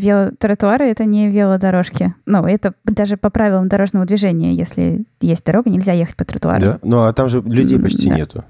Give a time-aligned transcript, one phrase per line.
[0.00, 2.14] велотротуары— это не велодорожки.
[2.26, 4.54] Ну, это даже по правилам дорожного движения.
[4.54, 6.60] Если есть дорога, нельзя ехать по тротуару.
[6.60, 6.78] Да?
[6.82, 8.16] Ну, а там же людей почти да.
[8.16, 8.44] нету.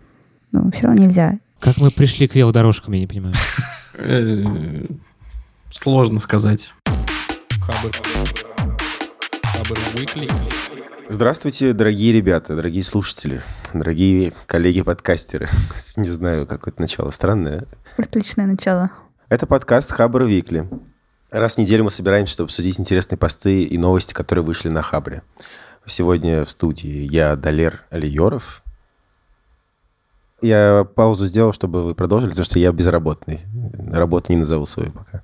[0.52, 1.38] Ну, все равно нельзя.
[1.58, 3.34] Как мы пришли к велодорожкам, я не понимаю.
[4.02, 4.42] Э,
[5.70, 6.72] Сложно сказать.
[11.08, 13.42] Здравствуйте, дорогие ребята, дорогие слушатели,
[13.74, 15.48] дорогие коллеги-подкастеры.
[15.96, 17.66] Не знаю, какое-то начало странное.
[17.98, 18.90] Отличное начало.
[19.28, 20.68] Это подкаст Хабр Викли.
[21.30, 25.22] Раз в неделю мы собираемся, чтобы обсудить интересные посты и новости, которые вышли на Хабре.
[25.86, 28.62] Сегодня в студии я, Далер Алиеров.
[30.42, 33.40] Я паузу сделал, чтобы вы продолжили, потому что я безработный.
[33.92, 35.22] Работу не назову свою пока.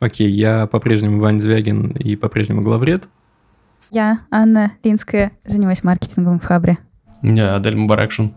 [0.00, 3.08] Окей, я по-прежнему Вань Звягин и по-прежнему главред.
[3.90, 6.78] Я, Анна Линская, занимаюсь маркетингом в Хабре.
[7.22, 8.32] Я Адель Мубаракшин.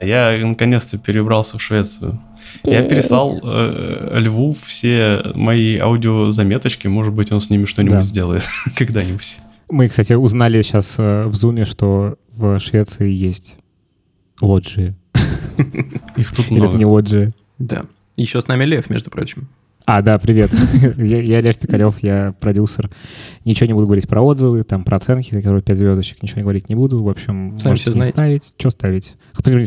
[0.00, 2.20] Я наконец-то перебрался в Швецию.
[2.64, 6.86] Я переслал э, Льву все мои аудиозаметочки.
[6.86, 8.02] Может быть, он с ними что-нибудь Да.
[8.02, 8.44] сделает
[8.76, 9.38] когда-нибудь.
[9.70, 13.56] Мы, кстати, узнали сейчас э, в Зуме, что в Швеции есть
[14.40, 14.94] лоджии.
[16.16, 16.78] Их тут Или это много.
[16.78, 17.32] не лоджии?
[17.58, 17.84] Да.
[18.16, 19.48] Еще с нами Лев, между прочим.
[19.86, 20.50] А, да, привет.
[20.96, 22.90] я, я Лев Пикалев, я продюсер.
[23.44, 26.70] Ничего не буду говорить про отзывы, там, про оценки, которые 5 звездочек, ничего не говорить
[26.70, 27.02] не буду.
[27.02, 28.54] В общем, Сами можете не ставить.
[28.56, 29.14] Что ставить?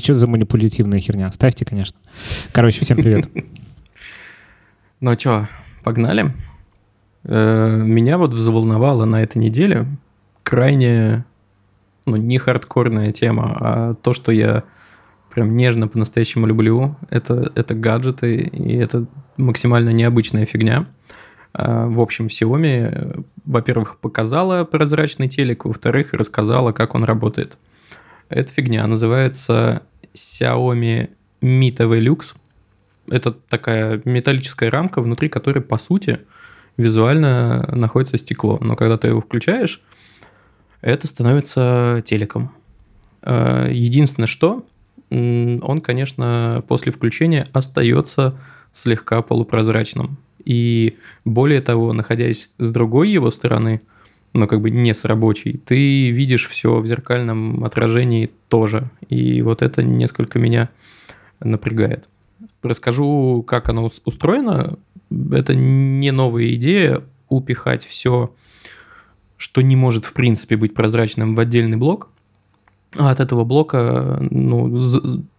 [0.02, 1.32] Что за манипулятивная херня?
[1.32, 2.00] Ставьте, конечно.
[2.52, 3.30] Короче, всем привет.
[5.00, 5.48] Ну что,
[5.84, 6.34] погнали?
[7.24, 9.86] Э, Меня вот взволновала на этой неделе
[10.42, 11.24] крайне,
[12.08, 14.64] ну, не хардкорная тема, а то, что я
[15.32, 19.06] прям нежно по-настоящему люблю, это, это гаджеты, и это
[19.38, 20.88] максимально необычная фигня.
[21.54, 27.58] А, В общем, Xiaomi, э, во-первых, показала прозрачный телек, во-вторых, рассказала, как он работает.
[28.30, 29.82] Эта фигня называется
[30.14, 31.10] Xiaomi
[31.42, 32.36] Mi TV Lux.
[33.10, 36.20] Это такая металлическая рамка, внутри которой, по сути,
[36.76, 38.58] визуально находится стекло.
[38.62, 39.82] Но когда ты его включаешь,
[40.82, 42.52] это становится телеком.
[43.24, 44.66] Э, Единственное, что
[45.10, 48.38] он, конечно, после включения остается
[48.78, 50.18] слегка полупрозрачным.
[50.46, 53.82] И более того, находясь с другой его стороны,
[54.34, 58.90] но как бы не с рабочей, ты видишь все в зеркальном отражении тоже.
[59.10, 60.70] И вот это несколько меня
[61.40, 62.08] напрягает.
[62.62, 64.78] Расскажу, как оно ус- устроено.
[65.32, 68.34] Это не новая идея упихать все,
[69.38, 72.10] что не может в принципе быть прозрачным в отдельный блок,
[73.00, 74.76] от этого блока ну,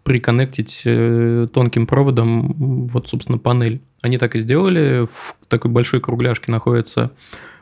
[0.05, 3.81] приконнектить э, тонким проводом вот, собственно, панель.
[4.03, 5.07] Они так и сделали.
[5.07, 7.11] В такой большой кругляшке находится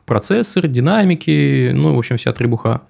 [0.05, 2.83] процессор, динамики, ну, в общем, вся требуха.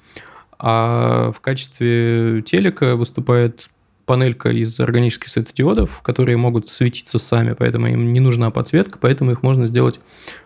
[0.58, 3.68] А в качестве телека выступает
[4.06, 9.42] панелька из органических светодиодов, которые могут светиться сами, поэтому им не нужна подсветка, поэтому их
[9.42, 10.00] можно сделать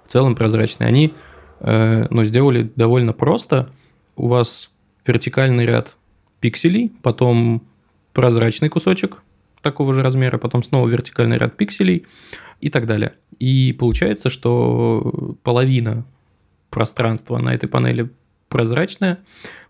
[0.05, 0.89] в целом прозрачные.
[0.89, 1.15] Они
[1.61, 3.69] э, ну, сделали довольно просто.
[4.17, 4.71] У вас
[5.07, 5.97] вертикальный ряд
[6.41, 7.63] пикселей, потом
[8.13, 9.23] прозрачный кусочек
[9.63, 12.07] такого же размера, потом снова вертикальный ряд пикселей
[12.61, 13.15] и так далее.
[13.39, 16.05] И получается, что половина
[16.71, 18.11] пространства на этой панели
[18.49, 19.19] прозрачная,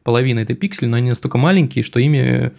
[0.02, 2.50] половина это пиксели, но они настолько маленькие, что ими э,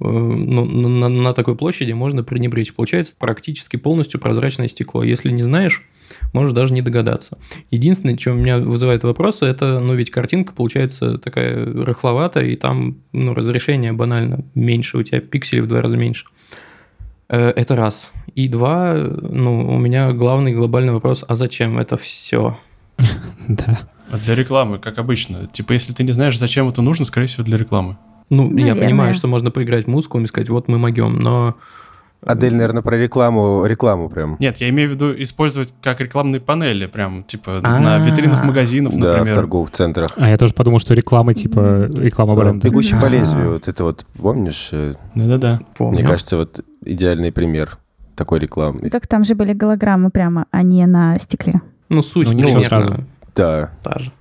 [0.00, 2.74] ну, на, на такой площади можно пренебречь.
[2.74, 5.02] Получается практически полностью прозрачное стекло.
[5.02, 5.82] Если не знаешь,
[6.32, 7.38] можешь даже не догадаться.
[7.70, 12.98] Единственное, что у меня вызывает вопросы, это, ну, ведь картинка получается такая рыхловатая, и там,
[13.12, 16.26] ну, разрешение банально меньше, у тебя пикселей в два раза меньше.
[17.28, 18.12] Э, Это раз.
[18.34, 22.58] И два, ну, у меня главный глобальный вопрос, а зачем это все?
[23.48, 23.78] Да.
[24.10, 25.46] А для рекламы, как обычно.
[25.46, 27.96] Типа, если ты не знаешь, зачем это нужно, скорее всего, для рекламы.
[28.30, 31.56] Ну, я понимаю, что можно поиграть мускулами, сказать, вот мы могем, но
[32.26, 34.36] Адель, наверное, про рекламу, рекламу прям.
[34.38, 37.78] Нет, я имею в виду использовать как рекламные панели, прям, типа, А.
[37.80, 39.34] на витринах магазинов, Да, в например.
[39.36, 40.10] торговых центрах.
[40.16, 42.66] А я тоже подумал, что реклама, типа, реклама бренда.
[42.68, 43.08] Бегущий по А.
[43.10, 43.52] лезвию.
[43.52, 44.68] Вот это вот, помнишь?
[44.72, 45.60] э, Да-да-да.
[45.76, 45.98] помню.
[46.00, 47.78] Мне кажется, вот идеальный пример
[48.16, 48.78] такой рекламы.
[48.82, 51.60] Ну, Так там же были голограммы прямо, а не на стекле.
[51.88, 52.94] ну, суть Ну, не примерно сразу.
[53.34, 54.12] Да, та же.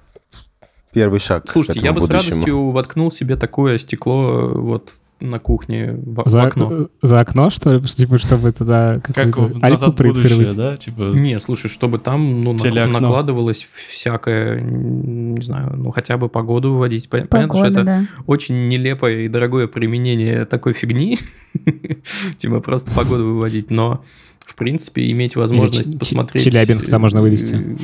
[0.94, 1.46] первый шаг.
[1.46, 2.32] к Слушайте, этому я бы с будущему.
[2.32, 4.94] радостью воткнул себе такое стекло э, вот
[5.24, 6.90] на кухне в, в За, окно.
[7.02, 7.82] за окно, что ли?
[7.82, 10.56] Типа, чтобы туда Как в альфу «Назад в будущее», проецировать?
[10.56, 10.76] да?
[10.76, 16.74] Типа, Не, слушай, чтобы там ну, на- накладывалось всякое, не знаю, ну хотя бы погоду
[16.74, 17.08] выводить.
[17.10, 18.02] Пон- Понятно, что Погода, это да.
[18.28, 21.18] очень нелепое и дорогое применение такой фигни,
[22.38, 24.04] типа просто погоду выводить, но
[24.46, 26.44] в принципе иметь возможность Ч- посмотреть...
[26.44, 27.56] Челябинск там можно вывести.
[27.56, 27.76] э,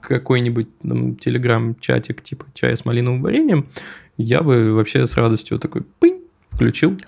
[0.00, 3.66] Какой-нибудь там телеграм-чатик типа чая с малиновым вареньем,
[4.18, 6.20] я бы вообще с радостью такой пынь,
[6.54, 6.98] включил.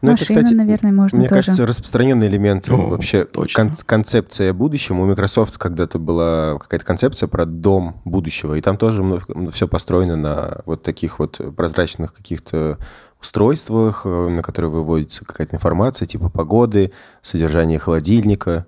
[0.00, 1.40] Ну, Машина, наверное, можно мне тоже.
[1.42, 3.64] кажется, распространенный элемент О, вообще точно.
[3.70, 5.02] кон- концепция будущего.
[5.02, 9.02] У Microsoft когда-то была какая-то концепция про дом будущего, и там тоже
[9.50, 12.78] все построено на вот таких вот прозрачных каких-то
[13.20, 18.66] устройствах, э, на которые выводится какая-то информация, типа погоды, содержание холодильника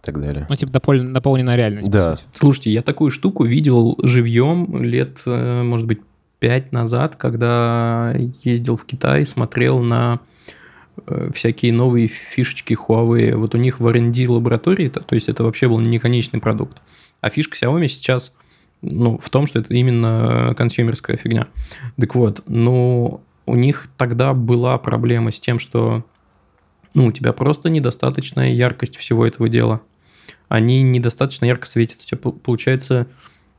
[0.00, 0.46] и так далее.
[0.48, 1.90] Ну, типа допол- наполненная реальность.
[1.90, 2.16] Да.
[2.30, 6.00] Слушайте, я такую штуку видел живьем лет, э, может быть,
[6.46, 8.14] пять назад, когда
[8.44, 10.20] ездил в Китай, смотрел на
[11.08, 13.34] э, всякие новые фишечки Huawei.
[13.34, 16.80] Вот у них в R&D лаборатории, то, есть это вообще был не конечный продукт.
[17.20, 18.36] А фишка Xiaomi сейчас
[18.80, 21.48] ну, в том, что это именно консюмерская фигня.
[21.98, 26.04] Так вот, ну, у них тогда была проблема с тем, что
[26.94, 29.80] ну, у тебя просто недостаточная яркость всего этого дела.
[30.48, 32.02] Они недостаточно ярко светят.
[32.02, 33.08] У тебя пол- получается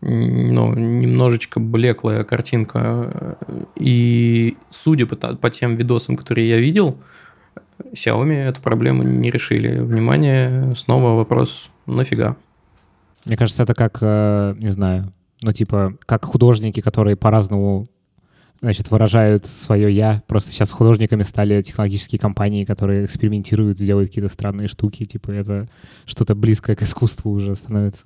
[0.02, 3.38] ну, немножечко блеклая картинка.
[3.76, 6.98] И судя по, по тем видосам, которые я видел,
[7.94, 9.80] Xiaomi эту проблему не решили.
[9.80, 12.36] Внимание, снова вопрос, нафига?
[13.26, 17.88] Мне кажется, это как, э, не знаю, ну, типа, как художники, которые по-разному
[18.62, 20.24] значит, выражают свое «я».
[20.28, 25.06] Просто сейчас художниками стали технологические компании, которые экспериментируют, делают какие-то странные штуки.
[25.06, 25.68] Типа, это
[26.06, 28.06] что-то близкое к искусству уже становится.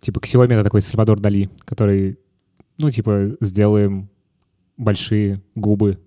[0.00, 2.18] Типа, Xiaomi— это такой Сальвадор Дали, который,
[2.78, 4.08] ну, типа, сделаем
[4.76, 5.98] большие губы,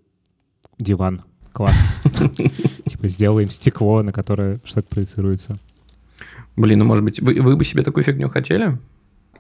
[0.80, 1.22] диван.
[1.52, 1.76] Класс.
[2.86, 5.58] Типа, сделаем стекло, на которое что-то проецируется.
[6.56, 8.80] Блин, ну может быть, вы, вы бы себе такую фигню хотели?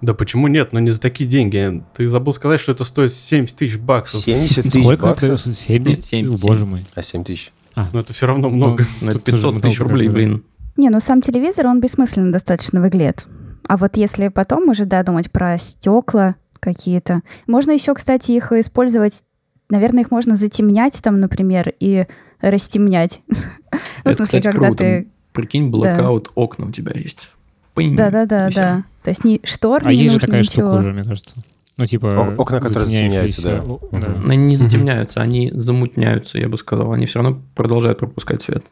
[0.02, 0.74] Да почему нет?
[0.74, 1.84] Но не за такие деньги.
[1.96, 4.22] Ты забыл сказать, что это стоит 70 тысяч баксов.
[4.22, 5.08] 70 тысяч Сколько?
[5.08, 5.42] баксов?
[5.42, 5.88] 70?
[5.88, 6.48] Нет, семь, О, семь.
[6.48, 6.86] Боже мой.
[6.94, 7.52] А 7 тысяч?
[7.76, 8.86] Но это все равно много.
[9.02, 10.44] Ну, это Тут тоже 500 тысяч рублей, блин.
[10.76, 13.28] Не, ну сам телевизор, он бессмысленно достаточно выглядит.
[13.68, 17.22] А вот если потом уже, да, думать про стекла какие-то.
[17.48, 19.24] Можно еще, кстати, их использовать,
[19.70, 22.06] наверное, их можно затемнять там, например, и
[22.42, 23.22] растемнять.
[23.74, 24.84] Ну, в Это, смысле, кстати, когда круто.
[24.84, 25.08] ты...
[25.32, 27.32] Прикинь, блокаут окна у тебя есть.
[27.74, 27.96] Пынь.
[27.96, 28.60] Да-да-да, и всё.
[28.62, 28.84] да.
[29.02, 30.68] То есть ни штор А не есть же такая ничего.
[30.68, 31.36] штука уже, мне кажется.
[31.78, 32.08] Ну, типа...
[32.10, 33.64] О- окна, которые затемняются, да.
[34.00, 34.22] Да.
[34.30, 36.92] Они не затемняются, они замутняются, я бы сказал.
[36.94, 38.64] Они все равно продолжают пропускать свет.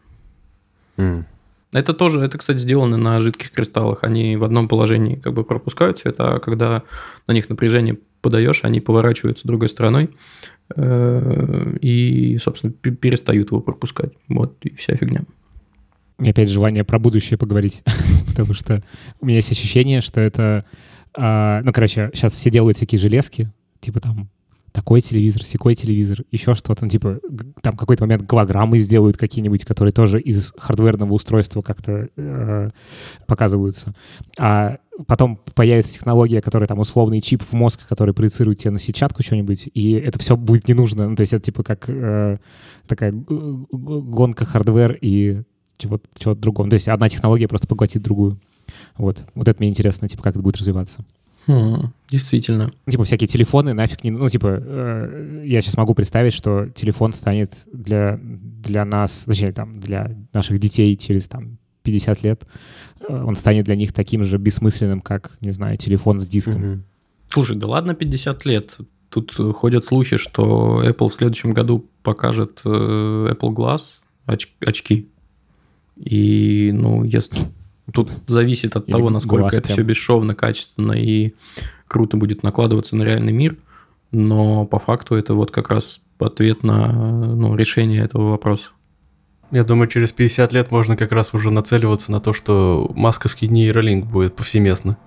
[1.73, 4.03] Это тоже, это, кстати, сделано на жидких кристаллах.
[4.03, 6.83] Они в одном положении как бы пропускают свет, а когда
[7.27, 10.09] на них напряжение подаешь, они поворачиваются другой стороной
[10.75, 14.11] э, и, собственно, пе- перестают его пропускать.
[14.27, 15.23] Вот и вся фигня.
[16.19, 17.83] Меня опять желание про будущее поговорить,
[18.27, 18.83] потому что
[19.21, 20.65] у меня есть ощущение, что это...
[21.17, 24.29] а, ну, короче, сейчас все делают всякие железки, типа там
[24.71, 27.19] такой телевизор, секой телевизор, еще что-то, ну, типа
[27.61, 32.69] там какой-то момент голограммы сделают какие-нибудь, которые тоже из хардверного устройства как-то э,
[33.27, 33.93] показываются.
[34.39, 34.77] А
[35.07, 39.69] потом появится технология, которая там условный чип в мозг, который проецирует тебе на сетчатку что-нибудь,
[39.73, 41.09] и это все будет не нужно.
[41.09, 42.37] Ну, то есть это типа как э,
[42.87, 45.43] такая гонка hardware и
[45.77, 46.69] чего-то, чего другого.
[46.69, 48.39] То есть одна технология просто поглотит другую.
[48.97, 49.23] Вот.
[49.35, 51.03] Вот это мне интересно, типа, как это будет развиваться.
[51.47, 52.71] Хм, действительно.
[52.89, 54.11] Типа всякие телефоны нафиг не...
[54.11, 59.79] Ну, типа, э, я сейчас могу представить, что телефон станет для, для нас, точнее, там,
[59.79, 62.43] для наших детей через, там, 50 лет,
[63.07, 66.61] э, он станет для них таким же бессмысленным, как, не знаю, телефон с диском.
[66.61, 66.83] Мгм.
[67.27, 68.77] Слушай, да ладно 50 лет.
[69.09, 75.09] Тут э, ходят слухи, что Apple в следующем году покажет э, Apple Glass оч- очки.
[75.97, 77.37] И, ну, если...
[77.93, 79.73] Тут зависит от Или того, насколько это прям.
[79.73, 81.33] все бесшовно, качественно и
[81.87, 83.57] круто будет накладываться на реальный мир.
[84.11, 86.91] Но по факту это вот как раз ответ на
[87.35, 88.69] ну, решение этого вопроса.
[89.51, 94.05] Я думаю, через 50 лет можно как раз уже нацеливаться на то, что масковский нейролинк
[94.05, 94.97] будет повсеместно.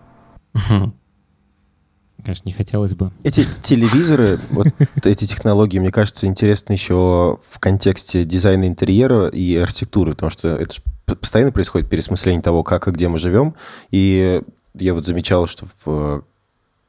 [2.25, 3.13] Конечно, не хотелось бы.
[3.23, 4.69] Эти телевизоры, вот
[5.05, 10.75] эти технологии, мне кажется, интересны еще в контексте дизайна интерьера и архитектуры, потому что это
[11.05, 13.55] постоянно происходит пересмысление того, как и где мы живем.
[13.91, 14.43] И
[14.75, 16.25] я вот замечал, что в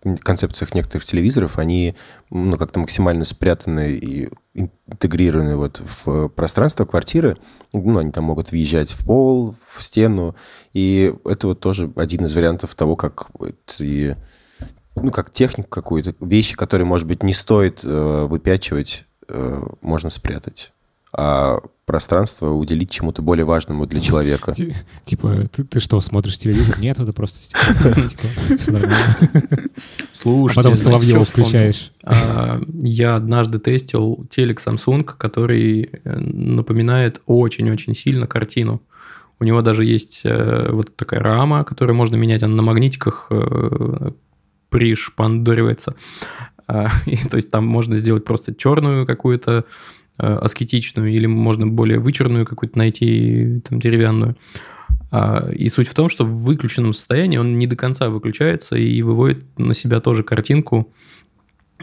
[0.06, 1.96] э, концепциях некоторых телевизоров они
[2.30, 7.38] ну, как-то максимально спрятаны и интегрированы вот в пространство квартиры.
[7.74, 10.34] Ну, они там могут въезжать в пол, в стену.
[10.74, 14.16] И это вот тоже один из вариантов того, как эти
[14.96, 20.72] ну, как технику какую-то, вещи, которые, может быть, не стоит э, выпячивать, э, можно спрятать.
[21.18, 24.54] А пространство уделить чему-то более важному для человека.
[24.54, 24.76] Ти-
[25.06, 26.78] Типа, ты, ты что, смотришь телевизор?
[26.80, 27.40] Нет, это просто.
[27.42, 29.06] Типа, нормально.
[30.52, 31.92] А потом Соловьева включаешь.
[32.04, 38.82] А, Я однажды тестил телек Samsung, который э, напоминает очень-очень сильно картину.
[39.40, 44.12] У него даже есть э, вот такая рама, которую можно менять, она на магнитиках э,
[44.70, 45.96] пришпандоривается.
[46.68, 49.66] А, и, то есть там можно сделать просто черную какую-то
[50.18, 54.36] э, аскетичную или можно более вычурную какую-то найти, там, деревянную.
[55.12, 59.02] А, и суть в том, что в выключенном состоянии он не до конца выключается и
[59.02, 60.92] выводит на себя тоже картинку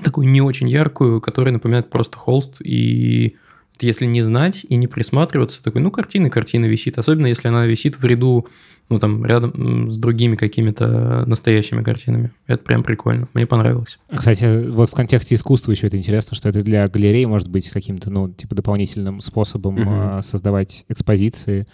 [0.03, 2.61] такую не очень яркую, которая напоминает просто холст.
[2.63, 3.37] И
[3.81, 6.99] если не знать и не присматриваться, такой, ну, картина, картина висит.
[6.99, 8.47] Особенно, если она висит в ряду,
[8.93, 12.33] ну, там, рядом с другими какими-то настоящими картинами.
[12.47, 13.27] Это прям прикольно.
[13.33, 13.99] Мне понравилось.
[14.15, 18.11] Кстати, вот в контексте искусства еще это интересно, что это для галерей может быть каким-то,
[18.11, 20.23] ну, типа, дополнительным способом угу.
[20.23, 21.67] создавать экспозиции.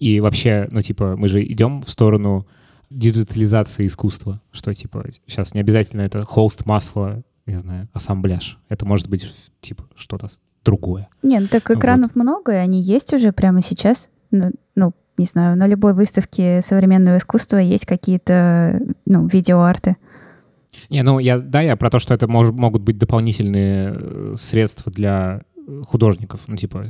[0.00, 2.46] И вообще, ну, типа, мы же идем в сторону
[2.90, 8.58] диджитализации искусства, что, типа, сейчас не обязательно это холст, масло, не знаю, ассамбляж.
[8.68, 10.28] Это может быть, типа, что-то
[10.64, 11.08] другое.
[11.22, 12.22] Нет, ну так экранов вот.
[12.22, 14.08] много, и они есть уже прямо сейчас.
[14.30, 19.96] Ну, ну, не знаю, на любой выставке современного искусства есть какие-то, ну, видеоарты.
[20.90, 24.90] Не, ну, я, да, я про то, что это мож, могут быть дополнительные э, средства
[24.90, 25.42] для
[25.86, 26.40] художников.
[26.46, 26.88] Ну, типа,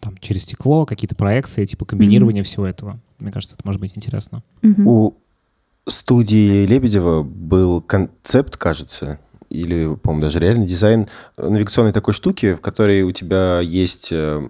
[0.00, 2.46] там, через стекло, какие-то проекции, типа, комбинирование mm-hmm.
[2.46, 3.00] всего этого.
[3.18, 4.42] Мне кажется, это может быть интересно.
[4.62, 4.84] Mm-hmm.
[4.84, 5.16] У
[5.86, 9.18] студии Лебедева был концепт, кажется,
[9.50, 14.48] или, по-моему, даже реальный дизайн навигационной такой штуки, в которой у тебя есть э,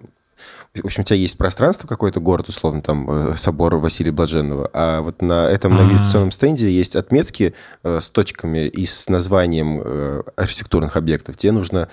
[0.81, 5.01] в общем, у тебя есть пространство какой-то, город, условно, там, э, собор Василия Блаженного, а
[5.01, 7.53] вот на этом навигационном стенде есть отметки
[7.83, 11.37] э, с точками и с названием э, архитектурных объектов.
[11.37, 11.89] Тебе нужно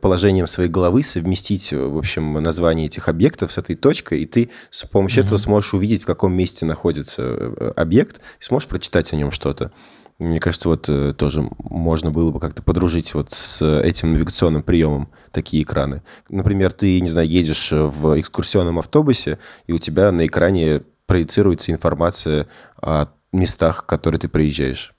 [0.00, 4.84] положением своей головы совместить, в общем, название этих объектов с этой точкой, и ты с
[4.84, 9.72] помощью этого сможешь увидеть, в каком месте находится объект, и сможешь прочитать о нем что-то.
[10.18, 15.08] Мне кажется, вот э, тоже можно было бы как-то подружить вот с этим навигационным приемом
[15.30, 16.02] такие экраны.
[16.30, 22.46] Например, ты, не знаю, едешь в экскурсионном автобусе, и у тебя на экране проецируется информация
[22.80, 24.94] о местах, в которые ты проезжаешь.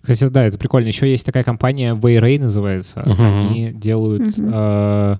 [0.00, 0.88] Кстати, да, это прикольно.
[0.88, 3.00] Еще есть такая компания Wayray называется.
[3.00, 3.40] Uh-huh.
[3.40, 5.14] Они делают uh-huh.
[5.14, 5.18] э,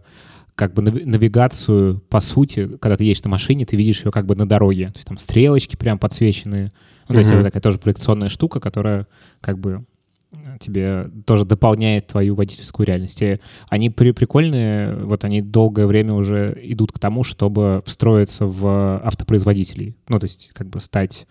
[0.56, 4.34] как бы навигацию по сути, когда ты едешь на машине, ты видишь ее как бы
[4.34, 4.88] на дороге.
[4.88, 6.72] То есть там стрелочки прям подсвеченные
[7.12, 9.06] ну, то есть это такая тоже проекционная штука, которая
[9.40, 9.84] как бы
[10.60, 13.20] тебе тоже дополняет твою водительскую реальность.
[13.22, 19.00] И они при прикольные, вот они долгое время уже идут к тому, чтобы встроиться в
[19.04, 19.96] автопроизводителей.
[20.08, 21.26] Ну, то есть как бы стать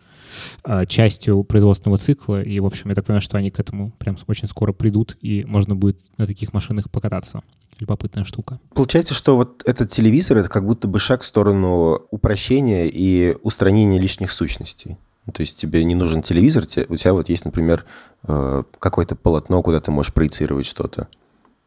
[0.64, 2.42] э, частью производственного цикла.
[2.42, 5.44] И, в общем, я так понимаю, что они к этому прям очень скоро придут, и
[5.46, 7.42] можно будет на таких машинах покататься.
[7.80, 8.60] Любопытная штука.
[8.76, 14.00] Получается, что вот этот телевизор— это как будто бы шаг в сторону упрощения и устранения
[14.00, 14.98] лишних сущностей.
[15.34, 17.86] То есть тебе не нужен телевизор, у тебя вот есть, например,
[18.28, 21.08] э, какое-то полотно, куда ты можешь проецировать что-то.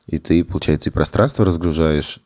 [0.06, 2.20] И ты, получается, и пространство разгружаешь.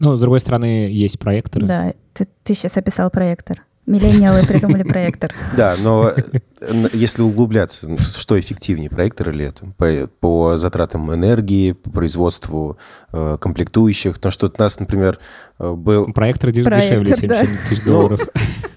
[0.00, 1.66] Ну, с другой стороны, есть проекторы.
[1.66, 3.64] Да, ты, ты сейчас описал проектор.
[3.86, 5.32] Миллениалы придумали проектор.
[5.56, 6.12] Да, но
[6.60, 9.66] э, если углубляться, что эффективнее, проектор или это?
[9.76, 12.76] По, по затратам энергии, по производству
[13.12, 14.14] э, комплектующих.
[14.14, 15.18] Потому что у нас, например,
[15.58, 16.12] э, был...
[16.12, 18.20] Проектор, дешевле 70 тысяч ну, долларов.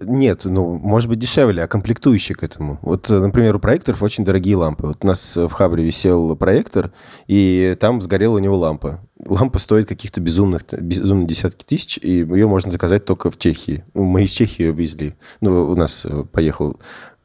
[0.00, 2.78] Нет, ну, может быть, дешевле, а комплектующий к этому.
[2.82, 4.88] Вот, например, у проекторов очень дорогие лампы.
[4.88, 6.92] Вот у нас в Хабре висел проектор,
[7.26, 9.00] и там сгорела у него лампа.
[9.24, 13.84] Лампа стоит каких-то безумных, безумных десятки тысяч, и ее можно заказать только в Чехии.
[13.94, 15.14] Ну, мы из Чехии ее везли.
[15.40, 16.78] Ну, у нас э, поехал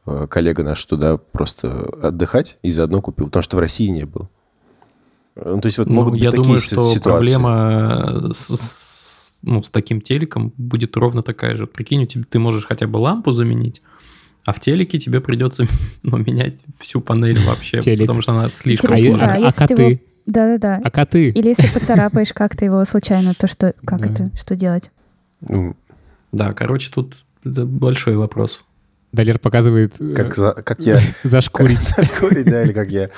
[0.05, 1.69] э, коллега наш туда просто
[2.01, 4.29] отдыхать и заодно купил, потому что в России не было.
[5.35, 6.99] Ну, то есть вот ну, могут быть я такие думаю, что ситуации.
[6.99, 8.90] проблема с
[9.43, 11.67] ну, с таким телеком будет ровно такая же.
[11.67, 13.81] Прикинь, у тебя, ты можешь хотя бы лампу заменить,
[14.45, 15.65] а в телеке тебе придется
[16.03, 18.01] ну, менять всю панель вообще, Телек.
[18.01, 19.33] потому что она слишком сложная.
[19.33, 20.01] А, а, а коты?
[20.25, 20.81] Да-да-да.
[20.83, 21.29] А коты?
[21.29, 24.91] Или если поцарапаешь как-то его случайно, то что, как это, что делать?
[25.41, 25.75] Ну,
[26.31, 28.65] да, короче, тут большой вопрос.
[29.11, 29.93] Далер показывает...
[29.99, 30.97] Э, как, за, как я...
[31.23, 31.81] Зашкурить.
[31.81, 33.09] Зашкурить, да, или как я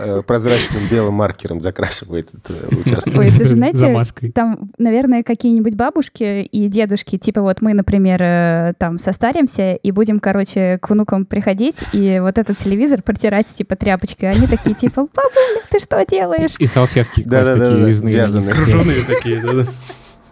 [0.00, 3.14] э, прозрачным белым маркером закрашиваю этот э, участок.
[3.16, 8.98] Ой, это же, знаете, там, наверное, какие-нибудь бабушки и дедушки, типа вот мы, например, там
[8.98, 14.30] состаримся и будем, короче, к внукам приходить и вот этот телевизор протирать, типа, тряпочкой.
[14.30, 16.54] Они такие, типа, бабуля, ты что делаешь?
[16.58, 18.52] И салфетки да, да, такие резные.
[18.52, 19.66] Круженые такие, да-да.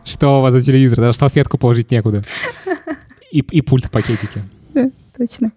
[0.05, 0.99] Что у вас за телевизор?
[1.01, 2.25] Даже салфетку положить некуда.
[3.31, 4.43] И, и пульт в пакетике
[5.21, 5.53] точно.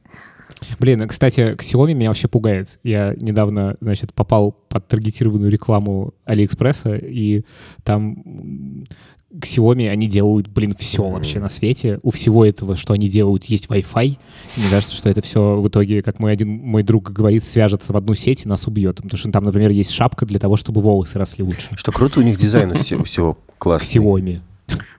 [0.79, 2.79] Блин, кстати, Xiaomi меня вообще пугает.
[2.84, 7.43] Я недавно, значит, попал под таргетированную рекламу Алиэкспресса, и
[7.84, 8.86] там
[9.34, 12.00] Xiaomi, они делают, блин, все вообще на свете.
[12.03, 14.05] У всего этого, что они делают, есть Wi-Fi.
[14.05, 17.93] И мне кажется, что это все в итоге, как мой один мой друг говорит, свяжется
[17.93, 18.98] в одну сеть и нас убьет.
[18.98, 21.70] Потому что там, например, есть шапка для того, чтобы волосы росли лучше.
[21.75, 24.01] Что круто, у них дизайн у всего классный.
[24.01, 24.41] Xiaomi.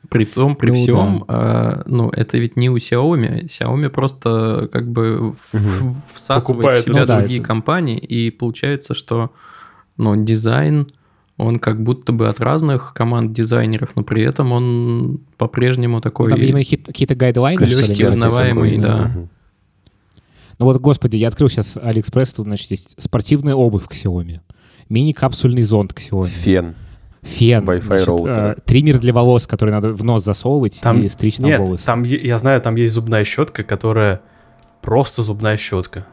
[0.08, 1.78] При том, при ну, всем, да.
[1.78, 3.46] э, ну, это ведь не у Xiaomi.
[3.46, 5.34] Xiaomi просто как бы угу.
[6.12, 7.48] всасывает Покупает, в себя ну, другие это...
[7.48, 9.32] компании, и получается, что
[9.96, 10.86] ну, дизайн
[11.36, 16.30] Он как будто бы от разных команд дизайнеров, но при этом он по-прежнему такой...
[16.30, 17.64] Там, видимо, какие-то, гайдлайны.
[17.64, 18.06] Ли?
[18.06, 19.10] узнаваемый, да.
[20.60, 24.40] Ну вот, господи, я открыл сейчас Алиэкспресс, тут, значит, есть спортивная обувь к Xiaomi,
[24.88, 26.74] мини-капсульный зонт к Xiaomi, Фен.
[27.24, 28.32] Фен, Wi-Fi значит, роутер.
[28.32, 31.84] э, триммер для волос, который надо в нос засовывать Там и стричь там Нет, волосы.
[31.84, 34.20] там е- я знаю, там есть зубная щетка, которая
[34.82, 36.06] просто зубная щетка.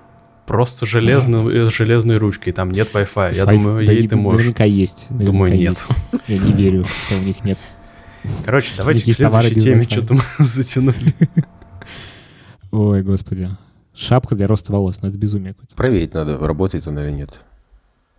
[0.48, 2.51] Просто железной, с железной ручкой.
[2.51, 3.36] Там нет Wi-Fi.
[3.36, 4.39] Я думаю, да ей ты можешь.
[4.39, 5.06] Наверняка есть.
[5.10, 5.77] Думаю, наверняка нет.
[6.13, 6.24] есть.
[6.27, 7.60] Я не верю, что у них нет.
[8.46, 9.84] Короче, давайте к следующей теме.
[9.84, 11.13] Что-то мы затянули.
[12.72, 13.50] Ой, господи.
[13.94, 15.75] Шапка для роста волос, ну это безумие какое-то.
[15.75, 17.39] Проверить надо, работает он или нет.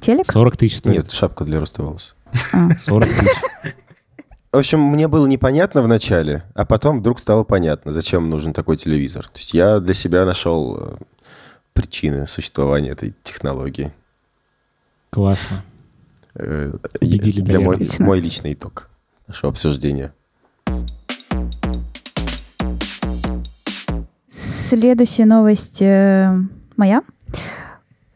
[0.01, 0.27] Телек?
[0.31, 0.97] 40 тысяч стоит.
[0.97, 2.15] Нет, шапка для роста волос.
[2.53, 2.77] А.
[2.77, 3.75] 40 тысяч.
[4.53, 8.77] В общем, мне было непонятно в начале, а потом вдруг стало понятно, зачем нужен такой
[8.77, 9.25] телевизор.
[9.25, 10.97] То есть я для себя нашел э,
[11.73, 13.93] причины существования этой технологии.
[15.09, 15.65] Классно.
[16.35, 18.91] Э, Победили для мой, мой личный итог
[19.27, 20.13] нашего обсуждения.
[24.29, 26.31] Следующая новость э,
[26.77, 27.03] моя.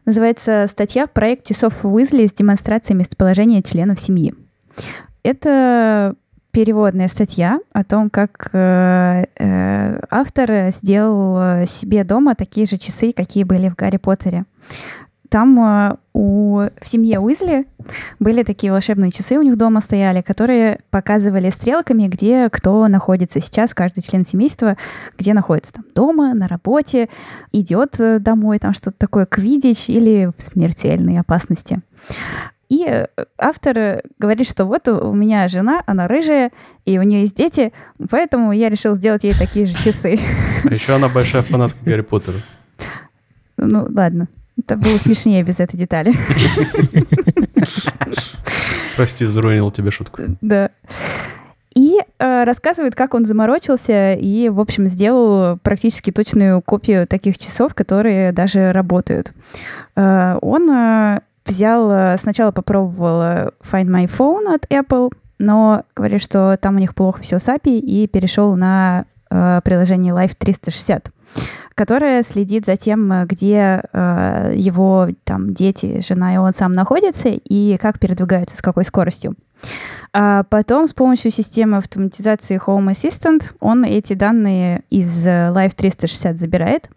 [0.07, 4.33] Называется статья «Проект часов Уизли с демонстрацией местоположения членов семьи».
[5.21, 6.15] Это
[6.51, 13.43] переводная статья о том, как э, э, автор сделал себе дома такие же часы, какие
[13.43, 14.45] были в Гарри Поттере.
[15.29, 17.67] Там э, у, в семье Уизли
[18.19, 23.73] были такие волшебные часы у них дома стояли, которые показывали стрелками, где кто находится сейчас,
[23.73, 24.77] каждый член семейства,
[25.17, 27.09] где находится там дома, на работе,
[27.51, 31.81] идет э, домой, там что-то такое, квидич или в смертельной опасности.
[32.69, 33.07] И э,
[33.37, 36.51] автор говорит, что вот у меня жена, она рыжая,
[36.85, 37.73] и у нее есть дети,
[38.09, 40.19] поэтому я решил сделать ей такие же часы.
[40.63, 42.37] А еще она большая фанатка Гарри Поттера.
[43.57, 44.27] Ну, ладно.
[44.57, 46.13] Это было смешнее без этой детали.
[48.95, 50.23] Прости, заруинил тебе шутку.
[50.41, 50.71] Да.
[51.75, 57.75] И э, рассказывает, как он заморочился и, в общем, сделал практически точную копию таких часов,
[57.75, 59.31] которые даже работают.
[59.95, 66.23] Э, он э, взял, э, сначала попробовал э, Find My Phone от Apple, но говорит,
[66.23, 71.11] что там у них плохо все с API, и перешел на э, приложение Life 360
[71.75, 77.77] которое следит за тем, где э, его там дети, жена и он сам находятся, и
[77.77, 79.35] как передвигаются, с какой скоростью.
[80.13, 86.39] А потом с помощью системы автоматизации Home Assistant он эти данные из э, Live 360
[86.39, 86.89] забирает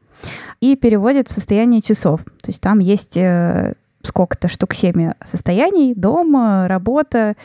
[0.61, 2.21] и переводит в состояние часов.
[2.43, 7.37] То есть там есть э, сколько-то штук 7 состояний, дом, работа,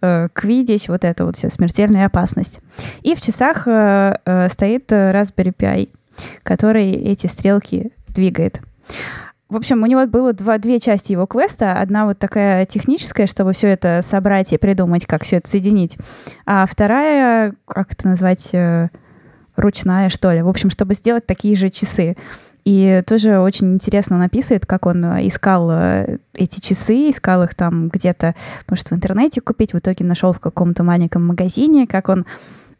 [0.00, 2.60] э, квидич, вот это вот все, смертельная опасность.
[3.02, 5.88] И в часах э, э, стоит Raspberry Pi,
[6.42, 8.60] который эти стрелки двигает.
[9.48, 11.74] В общем, у него было два, две части его квеста.
[11.74, 15.96] Одна вот такая техническая, чтобы все это собрать и придумать, как все это соединить.
[16.46, 18.88] А вторая, как это назвать, э,
[19.56, 20.42] ручная, что ли.
[20.42, 22.16] В общем, чтобы сделать такие же часы.
[22.64, 27.54] И тоже очень интересно он описывает, как он э, искал э, эти часы, искал их
[27.54, 28.34] там где-то,
[28.68, 32.24] может, в интернете купить, в итоге нашел в каком-то маленьком магазине, как он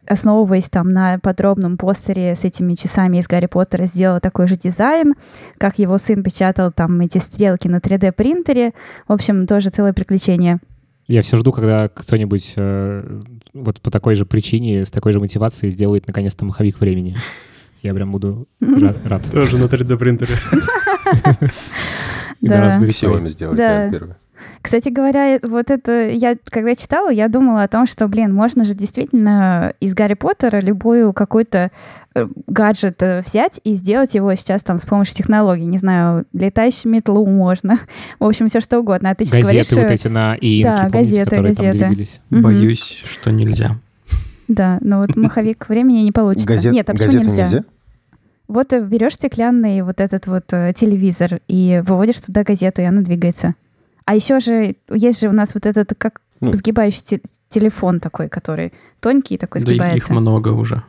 [0.06, 5.14] основываясь там на подробном постере с этими часами из Гарри Поттера, сделал такой же дизайн,
[5.58, 8.72] как его сын печатал там эти стрелки на 3D-принтере.
[9.08, 10.58] В общем, тоже целое приключение.
[11.06, 13.20] Я все жду, когда кто-нибудь э,
[13.52, 17.16] вот по такой же причине, с такой же мотивацией сделает наконец-то маховик времени.
[17.84, 18.96] Я прям буду рад.
[19.06, 19.22] рад.
[19.30, 20.34] Тоже на 3D принтере.
[22.40, 22.66] И Да.
[22.66, 23.88] Xiaomi сделать, Да.
[23.90, 24.16] первое.
[24.60, 28.74] Кстати говоря, вот это я когда читала, я думала о том, что, блин, можно же
[28.74, 31.70] действительно из Гарри Поттера любую какой-то
[32.14, 35.64] э, гаджет э, взять и сделать его сейчас там с помощью технологий.
[35.66, 37.78] Не знаю, летающую метлу можно.
[38.18, 39.10] В общем, все что угодно.
[39.10, 39.70] А ты Газеты говоришь...
[39.72, 41.84] вот э, эти на иинке, Да, помните, газеты, которые там газеты.
[41.86, 42.20] двигались?
[42.30, 42.42] мгм.
[42.42, 43.76] Боюсь, что нельзя.
[44.48, 46.46] Да, но вот маховик времени не получится.
[46.48, 47.42] Газет- Нет, а почему газету нельзя?
[47.44, 47.64] нельзя?
[48.48, 53.54] Вот берешь стеклянный вот этот вот э, телевизор и выводишь туда газету, и она двигается.
[54.04, 56.52] А еще же есть же у нас вот этот как Ну.
[56.52, 60.12] сгибающий те- телефон такой, который тонкий такой Да и их сгибается.
[60.12, 60.82] много уже.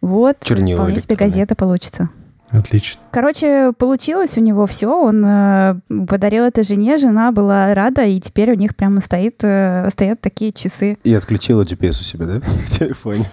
[0.00, 2.08] Вот, Чернила вполне себе газета получится.
[2.52, 3.00] Отлично.
[3.10, 4.88] Короче, получилось у него все.
[4.88, 5.74] Он э,
[6.06, 10.52] подарил это жене, жена была рада, и теперь у них прямо стоит, э, стоят такие
[10.52, 10.98] часы.
[11.02, 12.40] И отключила GPS у себя, да?
[12.66, 13.24] В телефоне.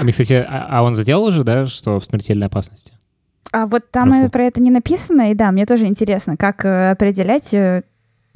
[0.00, 2.92] А, кстати, а, а он сделал уже, да, что в смертельной опасности?
[3.52, 6.92] А вот там э, про это не написано, и да, мне тоже интересно, как э,
[6.92, 7.82] определять, э,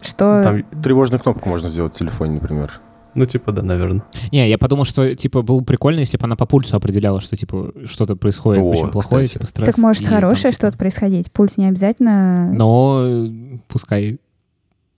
[0.03, 0.43] что...
[0.43, 2.81] Там, Тревожную кнопку можно сделать в телефоне, например.
[3.15, 4.05] Ну, типа, да, наверное.
[4.33, 7.37] Не, я подумал, что, типа, было бы прикольно, если бы она по пульсу определяла, что,
[7.37, 9.39] типа, что-то происходит О, очень плохое, кстати.
[9.39, 9.67] типа, стресс.
[9.67, 11.33] Так может хорошее типа, что-то происходить.
[11.33, 12.53] Пульс не обязательно.
[12.53, 13.29] Но
[13.69, 14.19] пускай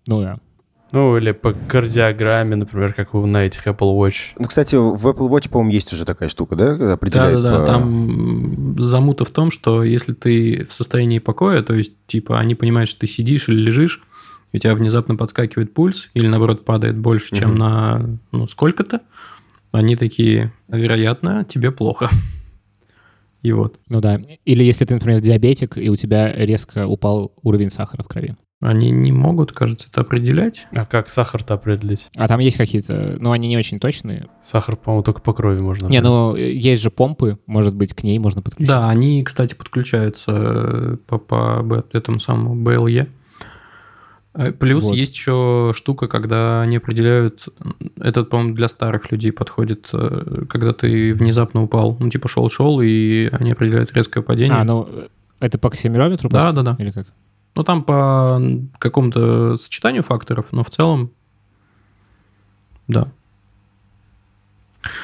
[0.06, 0.38] Ну да.
[0.92, 4.34] Ну, или по кардиограмме, например, как на этих Apple Watch.
[4.38, 6.92] Ну, кстати, в Apple Watch, по-моему, есть уже такая штука, да?
[6.92, 11.94] Определяет Да-да-да, по- там замута в том, что если ты в состоянии покоя, то есть,
[12.06, 14.02] типа, они понимают, что ты сидишь или лежишь,
[14.52, 17.58] и у тебя внезапно подскакивает пульс, или, наоборот, падает больше, чем Мгм.
[17.58, 19.00] на, ну, сколько-то,
[19.72, 22.08] они такие, вероятно, тебе плохо.
[23.42, 23.80] И вот.
[23.88, 24.20] Ну да.
[24.44, 28.36] Или если ты, например, диабетик, и у тебя резко упал уровень сахара в крови.
[28.60, 30.68] Они не могут, кажется, это определять.
[30.70, 32.08] А как сахар-то определить?
[32.14, 34.28] А там есть какие-то, ну, они не очень точные.
[34.40, 35.88] Сахар, по-моему, только по крови можно.
[35.88, 38.68] Не, ну, есть же помпы, может быть, к ней можно подключить.
[38.68, 43.08] Да, они, кстати, подключаются э, по, по этому самому BLE.
[44.34, 44.94] Э, Плюс Вот.
[44.94, 47.48] есть еще штука, когда они определяют,
[48.00, 53.28] этот, по-моему, для старых людей подходит, э, когда ты внезапно упал, ну, типа шел-шел, и
[53.32, 54.58] они определяют резкое падение.
[54.58, 55.08] А, ну, э,
[55.40, 56.30] это по акселерометру?
[56.30, 56.76] Да, да, да.
[56.78, 57.12] Или как?
[57.54, 58.40] Ну, там по
[58.78, 61.10] какому-то сочетанию факторов, но в целом,
[62.88, 63.08] да.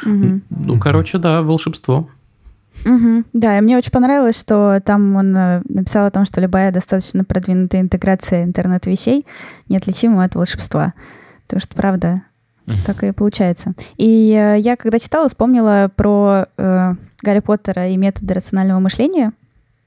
[0.05, 0.43] Мгм.
[0.51, 2.09] Ну, короче, да, волшебство.
[2.85, 3.25] Мгм.
[3.33, 7.25] Да, и мне очень понравилось, что там он э, написал о том, что любая достаточно
[7.25, 9.27] продвинутая интеграция интернет-вещей
[9.69, 10.95] неотличима от волшебства.
[11.47, 12.23] Потому что, правда,
[12.85, 13.75] так и получается.
[13.97, 19.33] И э, я, когда читала, вспомнила про э, Гарри Поттера и методы рационального мышления.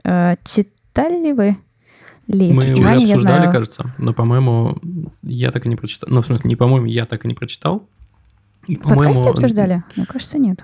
[0.04, 1.58] Э, читали вы?
[2.28, 2.52] Ли?
[2.54, 3.52] Мы уже обсуждали, знаю.
[3.52, 4.78] кажется, но, по-моему,
[5.22, 6.10] я так и не прочитал.
[6.12, 7.88] Ну, в смысле, не по-моему, я так и не прочитал.
[8.68, 9.84] И, подкасте обсуждали?
[9.96, 10.60] Мне кажется, нет.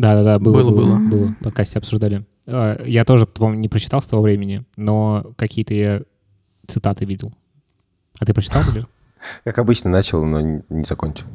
[0.00, 1.08] Да-да-да, было, Было, было, было.
[1.08, 1.26] было.
[1.40, 2.24] В подкасте обсуждали.
[2.46, 6.00] А, Я тоже, по-моему, не прочитал с того времени, но какие-то я
[6.66, 7.34] цитаты видел.
[8.18, 8.86] А ты прочитал, или?
[9.44, 11.26] Как обычно, начал, но не закончил.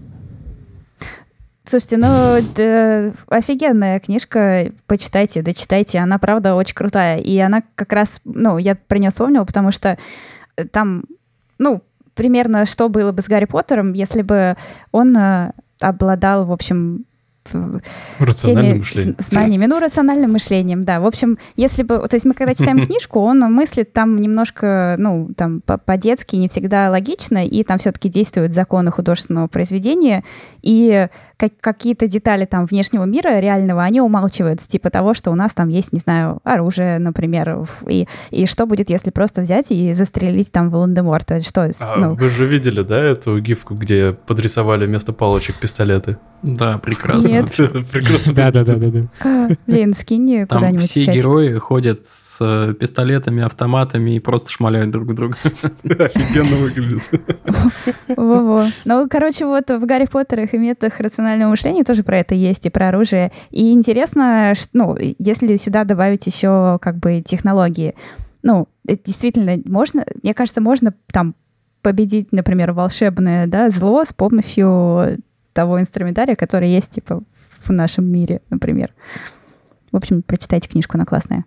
[1.63, 2.07] Слушайте, ну,
[2.55, 7.19] да, офигенная книжка, почитайте, дочитайте, она, правда, очень крутая.
[7.19, 9.99] И она как раз, ну, я про нее вспомнила, потому что
[10.71, 11.03] там,
[11.59, 11.83] ну,
[12.15, 14.55] примерно что было бы с Гарри Поттером, если бы
[14.91, 15.51] он э,
[15.81, 17.05] обладал, в общем,
[18.19, 20.99] Рациональное всеми знаниями, ну, рациональным мышлением, да.
[20.99, 22.07] В общем, если бы...
[22.07, 26.47] То есть мы, когда читаем книжку, он мыслит там немножко, ну, там, по- по-детски, не
[26.47, 30.23] всегда логично, и там все-таки действуют законы художественного произведения,
[30.61, 35.53] и как- какие-то детали там внешнего мира реального, они умалчиваются, типа того, что у нас
[35.53, 40.51] там есть, не знаю, оружие, например, и, и что будет, если просто взять и застрелить
[40.51, 41.41] там Волан-де-Морта?
[41.41, 41.69] Что?
[41.79, 46.17] А ну, Вы же видели, да, эту гифку, где подрисовали вместо палочек пистолеты?
[46.41, 47.27] Да, прекрасно.
[47.27, 47.47] Нет.
[47.91, 49.07] Прекрасно Да-да-да-да.
[49.23, 55.13] а, блин, скинь куда-нибудь все герои ходят с э, пистолетами, автоматами и просто шмаляют друг
[55.15, 55.35] друга.
[55.43, 57.09] Офигенно выглядит.
[58.15, 58.67] Во-во.
[58.85, 62.69] Ну, короче, вот в Гарри Поттерах и методах рационального мышления тоже про это есть, и
[62.69, 63.31] про оружие.
[63.51, 67.95] И интересно, ну, если сюда добавить еще как бы технологии,
[68.43, 71.35] ну, действительно можно, мне кажется, можно там
[71.81, 75.19] победить, например, волшебное да, зло с помощью
[75.53, 77.23] того инструментария, который есть, типа,
[77.63, 78.93] в нашем мире, например.
[79.91, 81.45] В общем, прочитайте книжку, она классная.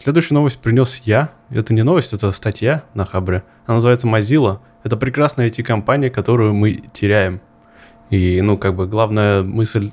[0.00, 1.28] Следующую новость принес я.
[1.50, 3.42] Это не новость, это статья на Хабре.
[3.66, 4.60] Она называется Mozilla.
[4.82, 7.42] Это прекрасная IT-компания, которую мы теряем.
[8.08, 9.90] И, ну, как бы главная мысль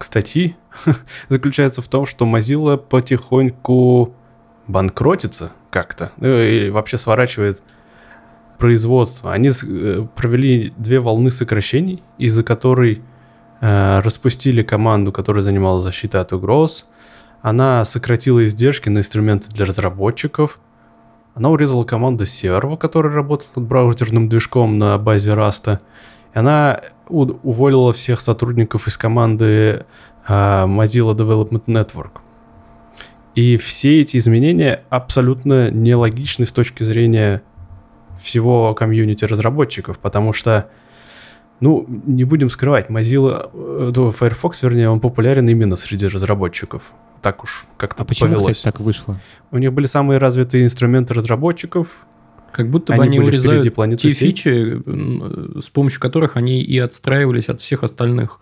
[0.00, 0.56] статьи
[1.28, 4.14] заключается в том, что Mozilla потихоньку
[4.66, 6.12] банкротится как-то.
[6.16, 7.60] Ну, и вообще сворачивает
[8.56, 9.34] производство.
[9.34, 13.02] Они э, провели две волны сокращений, из-за которой
[13.60, 16.86] э, распустили команду, которая занималась защитой от угроз,
[17.42, 20.58] она сократила издержки на инструменты для разработчиков.
[21.34, 25.78] Она урезала команду серого, который работал над браузерным движком на базе Rust.
[26.34, 29.86] И она уволила всех сотрудников из команды
[30.26, 32.20] а, Mozilla Development Network.
[33.34, 37.42] И все эти изменения абсолютно нелогичны с точки зрения
[38.20, 40.68] всего комьюнити разработчиков, потому что,
[41.60, 46.92] ну, не будем скрывать, Mozilla, э, ну, Firefox, вернее, он популярен именно среди разработчиков.
[47.22, 48.56] Так уж как-то А почему, повелось.
[48.56, 49.20] кстати, так вышло?
[49.50, 52.06] У них были самые развитые инструменты разработчиков.
[52.52, 53.62] Как будто бы Они они, урезают
[53.98, 54.82] те фичи,
[55.60, 58.40] с помощью которых они и отстраивались от всех остальных.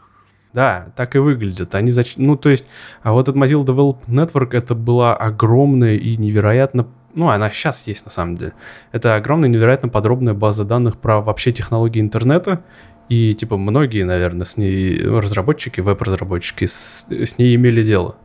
[0.53, 1.75] Да, так и выглядят.
[1.75, 2.15] Они зач...
[2.17, 2.65] Ну, то есть,
[3.03, 6.89] а вот этот Mozilla Development Network, это была огромная и невероятно...
[7.15, 8.55] Ну, она сейчас есть на самом деле.
[8.93, 12.65] Это огромная, невероятно подробная база данных про вообще технологии интернета.
[13.09, 18.17] И, типа, многие, наверное, с ней, разработчики, веб-разработчики, с, с ней имели дело.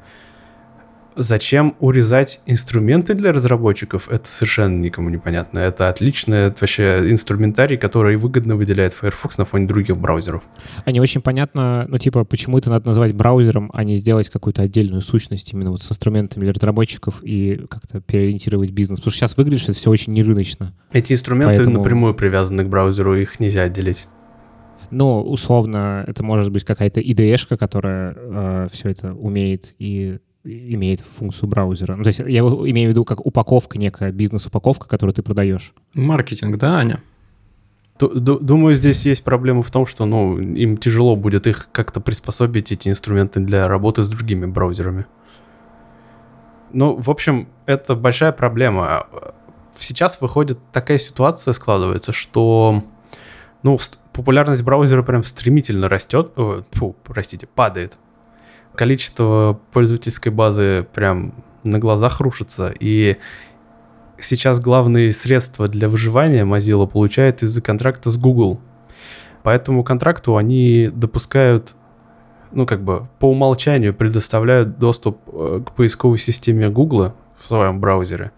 [1.15, 4.09] Зачем урезать инструменты для разработчиков?
[4.09, 5.59] Это совершенно никому не понятно.
[5.59, 10.43] Это отличный это вообще инструментарий, который выгодно выделяет Firefox на фоне других браузеров.
[10.85, 14.63] А не очень понятно, ну, типа, почему это надо назвать браузером, а не сделать какую-то
[14.63, 18.99] отдельную сущность именно вот с инструментами для разработчиков и как-то переориентировать бизнес.
[18.99, 20.73] Потому что сейчас выглядит, что это все очень нерыночно.
[20.91, 21.77] Эти инструменты Поэтому...
[21.77, 24.07] напрямую привязаны к браузеру, их нельзя отделить.
[24.93, 31.49] Ну, условно, это может быть какая-то IDE-шка, которая э, все это умеет и имеет функцию
[31.49, 31.95] браузера.
[31.95, 35.73] Ну, то есть я имею в виду как упаковка некая, бизнес-упаковка, которую ты продаешь.
[35.93, 37.01] Маркетинг, да, Аня?
[37.99, 42.89] Думаю, здесь есть проблема в том, что ну, им тяжело будет их как-то приспособить, эти
[42.89, 45.05] инструменты, для работы с другими браузерами.
[46.73, 49.07] Ну, в общем, это большая проблема.
[49.77, 52.83] Сейчас выходит такая ситуация, складывается, что
[53.61, 53.77] ну,
[54.11, 57.97] популярность браузера прям стремительно растет, о, фу, простите, падает
[58.75, 61.33] количество пользовательской базы прям
[61.63, 62.73] на глазах рушится.
[62.79, 63.17] И
[64.17, 68.59] сейчас главные средства для выживания Mozilla получает из-за контракта с Google.
[69.43, 71.75] По этому контракту они допускают,
[72.51, 78.31] ну как бы по умолчанию предоставляют доступ э, к поисковой системе Google в своем браузере.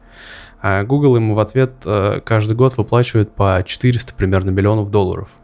[0.62, 5.30] А Google ему в ответ э, каждый год выплачивает по 400 примерно миллионов долларов–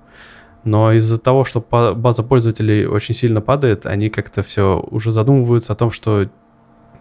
[0.63, 1.59] но из-за того, что
[1.95, 6.29] база пользователей очень сильно падает, они как-то все уже задумываются о том, что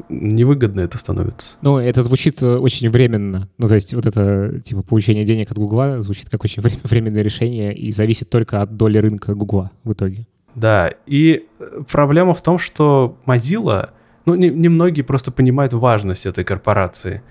[0.09, 1.57] невыгодно это становится.
[1.61, 3.49] Ну, это звучит э, очень временно.
[3.59, 7.75] Ну, то есть вот это, типа, получение денег от Гугла звучит как очень временное решение
[7.77, 10.27] и зависит только от доли рынка Гугла в итоге.
[10.55, 13.90] Да, и э, проблема в том, что Mozilla,
[14.25, 17.23] ну, немногие не просто понимают важность этой корпорации.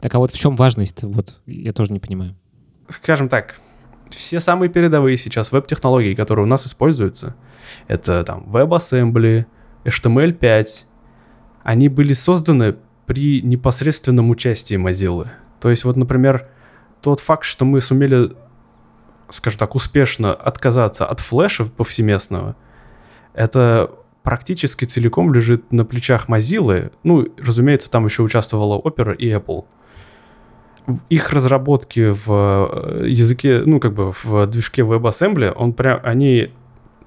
[0.00, 1.02] Так а вот в чем важность?
[1.02, 2.36] Вот я тоже не понимаю.
[2.88, 3.60] Скажем так,
[4.14, 7.34] все самые передовые сейчас веб-технологии, которые у нас используются,
[7.88, 9.46] это там WebAssembly,
[9.84, 10.66] HTML5,
[11.62, 15.28] они были созданы при непосредственном участии Mozilla.
[15.60, 16.48] То есть вот, например,
[17.02, 18.30] тот факт, что мы сумели,
[19.28, 22.56] скажем так, успешно отказаться от флеша повсеместного,
[23.34, 23.90] это
[24.22, 26.92] практически целиком лежит на плечах Mozilla.
[27.02, 29.64] Ну, разумеется, там еще участвовала Opera и Apple–
[31.08, 32.26] их разработке в
[32.72, 36.50] э, языке, ну, как бы в движке WebAssembly, он прям, они,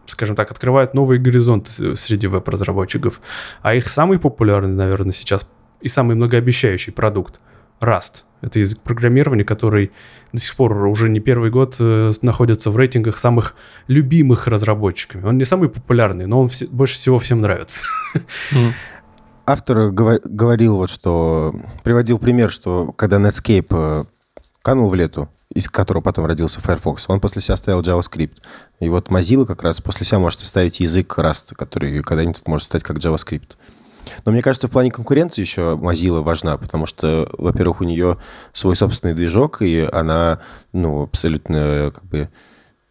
[0.06, 3.22] скажем так, открывают новые горизонты среди веб-разработчиков.
[3.62, 5.50] А их самый популярный, наверное, сейчас
[5.82, 7.40] и самый многообещающий продукт—
[7.82, 8.24] Rust.
[8.42, 9.92] Это язык программирования, который
[10.32, 13.56] до сих пор уже не первый год э, находится в рейтингах самых
[13.88, 15.26] любимых разработчиками.
[15.26, 17.84] Он не самый популярный, но он все, больше всего всем нравится.
[18.52, 18.74] Mm
[19.48, 21.56] автор говорил вот, что...
[21.84, 24.04] Приводил пример, что когда Netscape э,
[24.62, 28.38] канул в лету, из которого потом родился Firefox, он после себя оставил JavaScript.
[28.80, 32.84] И вот Mozilla как раз после себя может оставить язык Rust, который когда-нибудь может стать
[32.84, 33.56] как JavaScript.
[34.26, 38.18] Но мне кажется, в плане конкуренции еще Mozilla важна, потому что, во-первых, у нее
[38.52, 40.42] свой собственный движок, и она,
[40.74, 42.30] ну, абсолютно как бы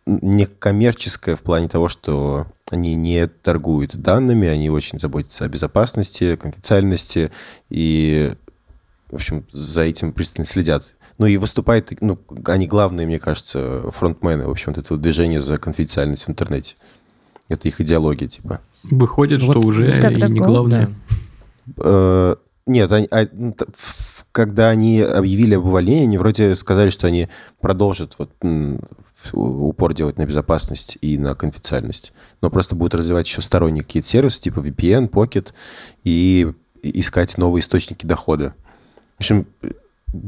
[0.06, 7.30] некоммерческая в плане того, что они не торгуют данными, они очень заботятся о безопасности, конфиденциальности,
[7.70, 8.32] и,
[9.10, 10.94] в общем, за этим пристально следят.
[11.18, 15.58] Ну и выступают, ну, они главные, мне кажется, фронтмены, в общем, вот этого движения за
[15.58, 16.74] конфиденциальность в интернете.
[17.48, 18.60] Это их идеология, типа.
[18.82, 20.94] Выходит, вот что уже и не главное.
[21.78, 23.26] Э, нет, они, а,
[24.36, 28.30] когда они объявили об увольнении, они вроде сказали, что они продолжат вот
[29.32, 32.12] упор делать на безопасность и на конфиденциальность.
[32.42, 35.54] Но просто будут развивать еще сторонние какие-то сервисы, типа VPN, Pocket,
[36.04, 38.54] и искать новые источники дохода.
[39.16, 39.46] В общем,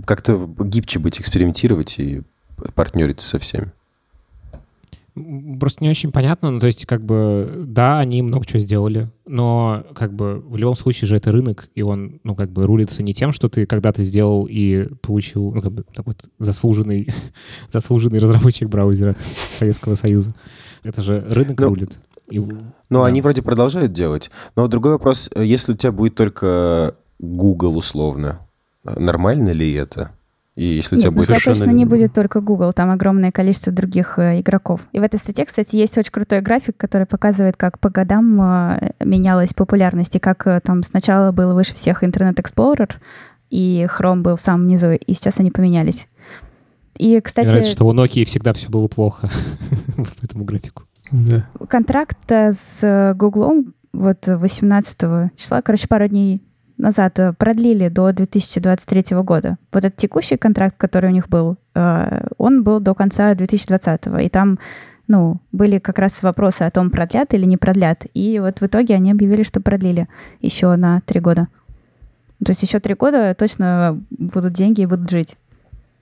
[0.07, 2.23] как-то гибче быть, экспериментировать и
[2.75, 3.73] партнериться со всеми.
[5.59, 6.50] Просто не очень понятно.
[6.50, 10.76] Ну, то есть, как бы, да, они много чего сделали, но, как бы, в любом
[10.76, 14.02] случае же это рынок, и он, ну, как бы, рулится не тем, что ты когда-то
[14.02, 17.09] сделал и получил, ну, как бы, такой вот заслуженный,
[17.72, 19.16] заслуженный разработчик браузера
[19.59, 20.35] Советского Союза.
[20.83, 21.98] Это же рынок ну, рулит.
[22.31, 22.48] И, ну,
[22.90, 23.07] да.
[23.07, 24.31] они вроде продолжают делать.
[24.57, 28.40] Но другой вопрос, если у тебя будет только Google условно,
[28.85, 30.12] нормально ли это?
[30.59, 31.55] И если Нет, у тебя будет совершенно...
[31.55, 34.81] точно не будет только Google, там огромное количество других э, игроков.
[34.90, 38.90] И в этой статье, кстати, есть очень крутой график, который показывает, как по годам э,
[38.99, 42.90] менялась популярность, и как э, там сначала был выше всех Internet Explorer,
[43.51, 46.09] и Chrome был в самом низу, и сейчас они поменялись.
[46.97, 47.44] И, кстати...
[47.44, 49.31] Мне нравится, что у Nokia всегда все было плохо
[49.97, 50.83] по этому графику.
[51.12, 51.49] Да.
[51.68, 56.42] Контракт с Google вот 18 числа, короче, пару дней
[56.79, 59.59] назад э, продлили до 2023 года.
[59.73, 64.07] Вот этот текущий контракт, который у них был, э, он был до конца 2020.
[64.23, 64.59] И там
[65.09, 68.07] ну, были как раз вопросы о том, продлят или не продлят.
[68.14, 70.07] И вот в итоге они объявили, что продлили
[70.41, 71.49] еще на три года.
[72.45, 75.37] То есть еще три года точно будут деньги и будут жить.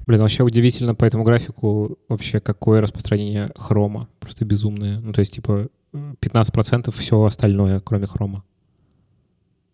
[0.07, 4.09] Блин, вообще удивительно по этому графику вообще какое распространение хрома.
[4.21, 5.01] Просто безумное.
[5.01, 8.45] Ну, то есть, типа, 15% все остальное, кроме хрома.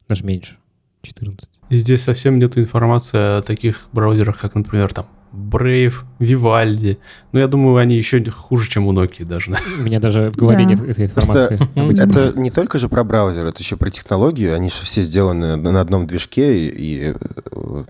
[0.09, 0.57] Даже меньше.
[1.03, 1.49] 14.
[1.71, 6.99] И здесь совсем нет информации о таких браузерах, как, например, там Brave, Vivaldi.
[7.33, 9.57] Ну, я думаю, они еще хуже, чем у Nokia даже.
[9.79, 10.71] У меня даже в голове Да.
[10.71, 11.57] нет этой информации.
[11.75, 14.55] Просто это не только же про браузер, это еще про технологию.
[14.55, 16.59] Они же все сделаны на одном движке.
[16.59, 17.15] И, и,
[17.51, 17.85] э,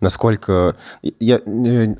[0.00, 0.76] насколько...
[1.20, 1.94] Я э,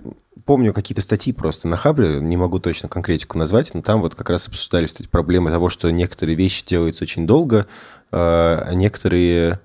[0.44, 4.30] помню какие-то статьи просто на Хабре, не могу точно конкретику назвать, но там вот как
[4.30, 7.66] раз обсуждались эти проблемы того, что некоторые вещи делаются очень долго,
[8.10, 9.60] а некоторые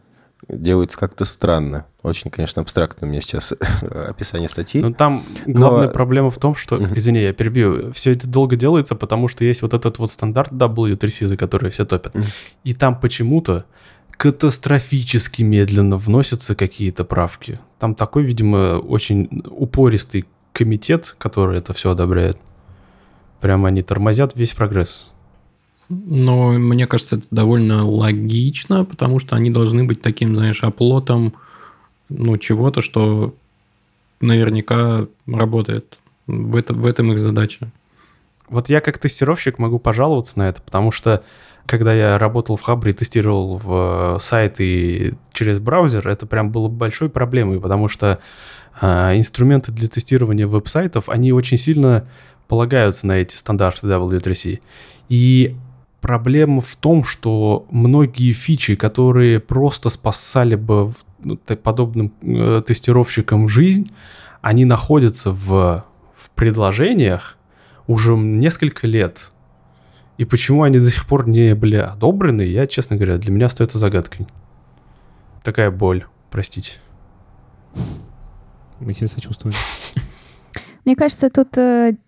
[0.48, 1.86] делаются как-то странно.
[2.04, 4.82] Очень, конечно, абстрактно у меня сейчас описание статьи.
[4.82, 8.96] Но там главная Но- проблема в том, что, извини, я перебью, все это долго делается,
[8.96, 12.16] потому что есть вот этот вот стандарт W3C, за который все топят.
[12.64, 13.66] И там почему-то
[14.12, 17.60] катастрофически медленно вносятся какие-то правки.
[17.80, 22.38] Там такой, видимо, очень упористый комитет, который это все одобряет.
[23.42, 25.12] Прямо они тормозят весь прогресс.
[25.90, 31.34] Но мне кажется, это довольно логично, потому что они должны быть таким, знаешь, оплотом
[32.10, 33.36] ну, чего-то, что
[34.20, 36.00] наверняка работает.
[36.28, 37.72] В, это, в этом их задача.
[38.48, 41.24] Вот я как тестировщик могу пожаловаться на это, потому что
[41.66, 46.52] когда я работал в Хабре и тестировал в э, сайт и через браузер, это прям
[46.52, 48.20] было большой проблемой, потому что
[48.82, 52.08] э, инструменты для тестирования веб-сайтов, они очень сильно
[52.48, 54.60] полагаются на эти стандарты W3C.
[55.10, 55.56] И
[56.06, 63.92] проблема в том, что многие фичи, которые просто спасали бы ну, подобным э, тестировщикам жизнь,
[64.42, 65.84] они находятся в,
[66.16, 67.40] в предложениях
[67.88, 69.32] уже несколько лет.
[70.20, 73.80] И почему они до сих пор не были одобрены, я, честно говоря, для меня остается
[73.80, 74.28] загадкой.
[75.42, 76.74] Такая боль, простите.
[78.80, 79.56] Мы тебе сочувствуем.
[80.86, 81.58] Мне кажется, тут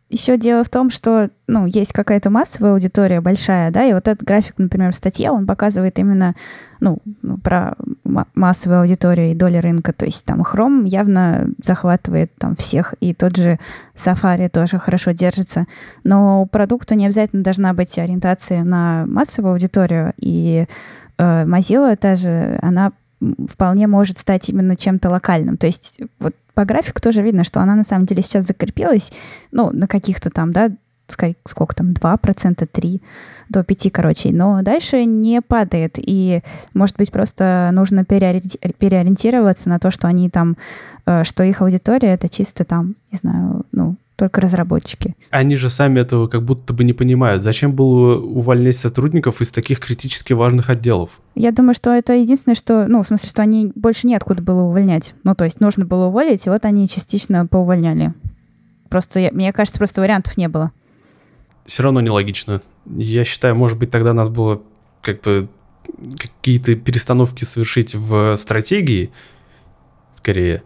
[0.10, 4.26] еще дело в том, что ну, есть какая-то массовая аудитория большая, да, и вот этот
[4.26, 6.34] график, например, в статье, он показывает именно
[6.80, 9.92] ну, ну, про ма- массовую аудиторию и доли рынка.
[9.92, 13.60] То есть там Chrome явно захватывает там всех, и тот же
[13.96, 15.66] Safari тоже хорошо держится.
[16.04, 20.68] Но у продукта не обязательно должна быть ориентация на массовую аудиторию, и
[21.18, 22.94] э, Mozilla тоже, она м,
[23.50, 25.58] вполне может стать именно чем-то локальным.
[25.58, 29.12] То есть вот по графику тоже видно, что она на самом деле сейчас закрепилась,
[29.52, 30.72] ну, на каких-то там, да,
[31.08, 33.02] сколько там, 2%, 3%,
[33.50, 36.42] до 5%, короче, но дальше не падает, и,
[36.74, 40.58] может быть, просто нужно переориенти- переориентироваться на то, что они там,
[41.06, 45.16] э, что их аудитория— это чисто там, не знаю, ну, только разработчики.
[45.30, 47.44] Они же сами этого как будто бы не понимают.
[47.44, 51.22] Зачем было увольнять сотрудников из таких критически важных отделов?
[51.36, 55.14] Я думаю, что это единственное, что, ну, в смысле, что они больше неоткуда было увольнять.
[55.24, 58.16] Ну, то есть нужно было уволить, и вот они частично поувольняли.
[58.90, 60.72] Просто, мне кажется, просто вариантов не было.
[61.68, 62.62] Все равно нелогично.
[62.86, 64.64] Я считаю, может быть, тогда нас было
[65.02, 65.48] как бы
[66.18, 69.12] какие-то перестановки совершить в стратегии,
[70.12, 70.64] скорее.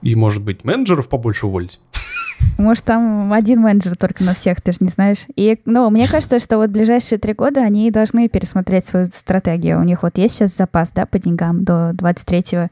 [0.00, 1.80] И, может быть, менеджеров побольше уволить.
[2.58, 5.26] Может, там один менеджер только на всех, ты же не знаешь.
[5.36, 9.80] И, ну, мне кажется, что вот ближайшие три года они должны пересмотреть свою стратегию.
[9.80, 12.70] У них вот есть сейчас запас, да, по деньгам до 23-го.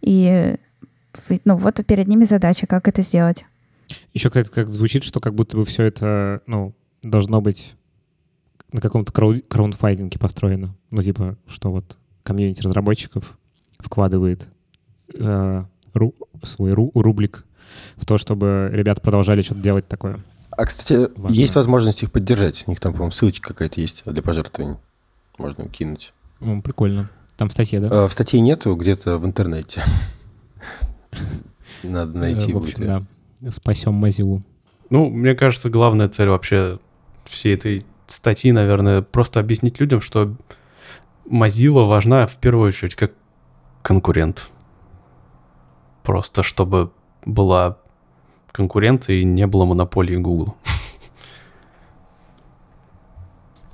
[0.00, 0.56] И,
[1.44, 3.44] ну, вот перед ними задача, как это сделать.
[4.12, 7.74] Еще, кстати, как звучит, что как будто бы все это, ну, должно быть
[8.72, 10.74] на каком-то крау- краундфайдинге построено.
[10.90, 13.38] Ну, типа, что вот комьюнити разработчиков
[13.78, 14.48] вкладывает
[15.14, 17.44] э, ру- свой ру- рублик
[17.96, 20.20] в то, чтобы ребята продолжали что-то делать такое.
[20.50, 21.34] А, кстати, Важно.
[21.34, 22.64] есть возможность их поддержать.
[22.66, 24.76] У них там, по-моему, ссылочка какая-то есть для пожертвований.
[25.38, 26.12] Можно им кинуть.
[26.40, 27.10] Ну, прикольно.
[27.36, 27.88] Там в статье, да?
[27.90, 29.84] А, В статье нету, где-то в интернете.
[31.82, 32.86] Надо найти Э, В общем,
[33.40, 33.50] да.
[33.52, 34.42] Спасем Мазилу.
[34.90, 36.78] Ну, мне кажется, главная цель вообще
[37.24, 40.34] всей этой статьи, наверное, просто объяснить людям, что
[41.30, 43.12] Mozilla важна в первую очередь как
[43.82, 44.50] конкурент.
[46.02, 46.90] Просто чтобы
[47.24, 47.78] была
[48.52, 50.54] конкуренция и не было монополии Google.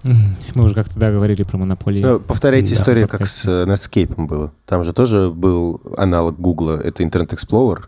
[0.05, 2.03] Мы уже как-то, да, говорили про монополии.
[2.03, 4.53] Ну, повторяйте Да, историю, как с э, Netscape было.
[4.67, 7.85] Там же тоже был аналог Google, это Internet Explorer.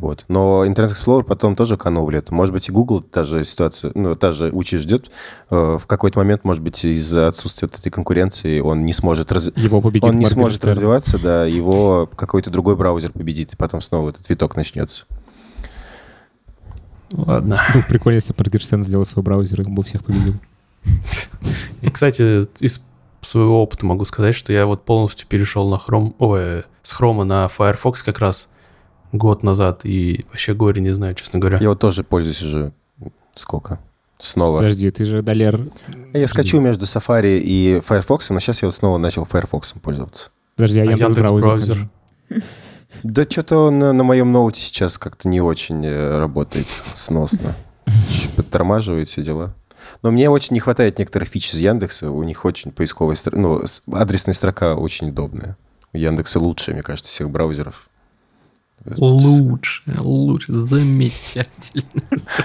[0.00, 0.24] Вот.
[0.28, 2.34] Но Internet Explorer потом тоже канул в лету.
[2.34, 5.10] Может быть, и Google та же ситуация, ну, та же участь ждет.
[5.50, 9.52] Э, В какой-то момент, может быть, из-за отсутствия вот этой конкуренции он не сможет, раз-
[9.56, 14.08] Его победит он не сможет развиваться, да, его какой-то другой браузер победит, и потом снова
[14.08, 15.04] этот виток начнется.
[17.12, 17.60] Ладно.
[17.74, 20.34] Было бы прикольно, если Моргенштерн сделал свой браузер, и он бы всех победил.
[21.82, 22.82] И, кстати, из
[23.20, 27.48] своего опыта могу сказать, что я вот полностью перешел на Chrome, ой, с Chrome на
[27.48, 28.48] Firefox как раз
[29.12, 31.58] год назад, и вообще горе не знаю, честно говоря.
[31.58, 32.72] Я вот тоже пользуюсь уже
[33.34, 33.78] сколько?
[34.18, 34.58] Снова.
[34.58, 35.70] Подожди, ты же Далер...
[36.12, 40.30] Я скачу между Safari и Firefox, но сейчас я вот снова начал Firefox пользоваться.
[40.56, 41.76] Подожди, а, А Яндекс Яндекс.Браузер?
[41.76, 42.42] браузер?
[43.02, 47.54] Да что-то он на, на моем ноуте сейчас как-то не очень э, работает сносно.
[48.36, 49.54] Подтормаживает все дела.
[50.02, 52.10] Но мне очень не хватает некоторых фич из Яндекса.
[52.10, 55.56] У них очень поисковая строка, ну, адресная строка очень удобная.
[55.92, 57.88] У Яндекса лучшая, мне кажется, всех браузеров.
[58.96, 61.84] Лучше, лучше, замечательно.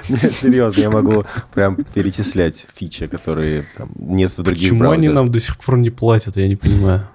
[0.10, 1.24] Нет, серьезно, я могу
[1.54, 5.16] прям перечислять фичи, которые там нет в других Почему они браузерах.
[5.16, 7.08] нам до сих пор не платят, я не понимаю.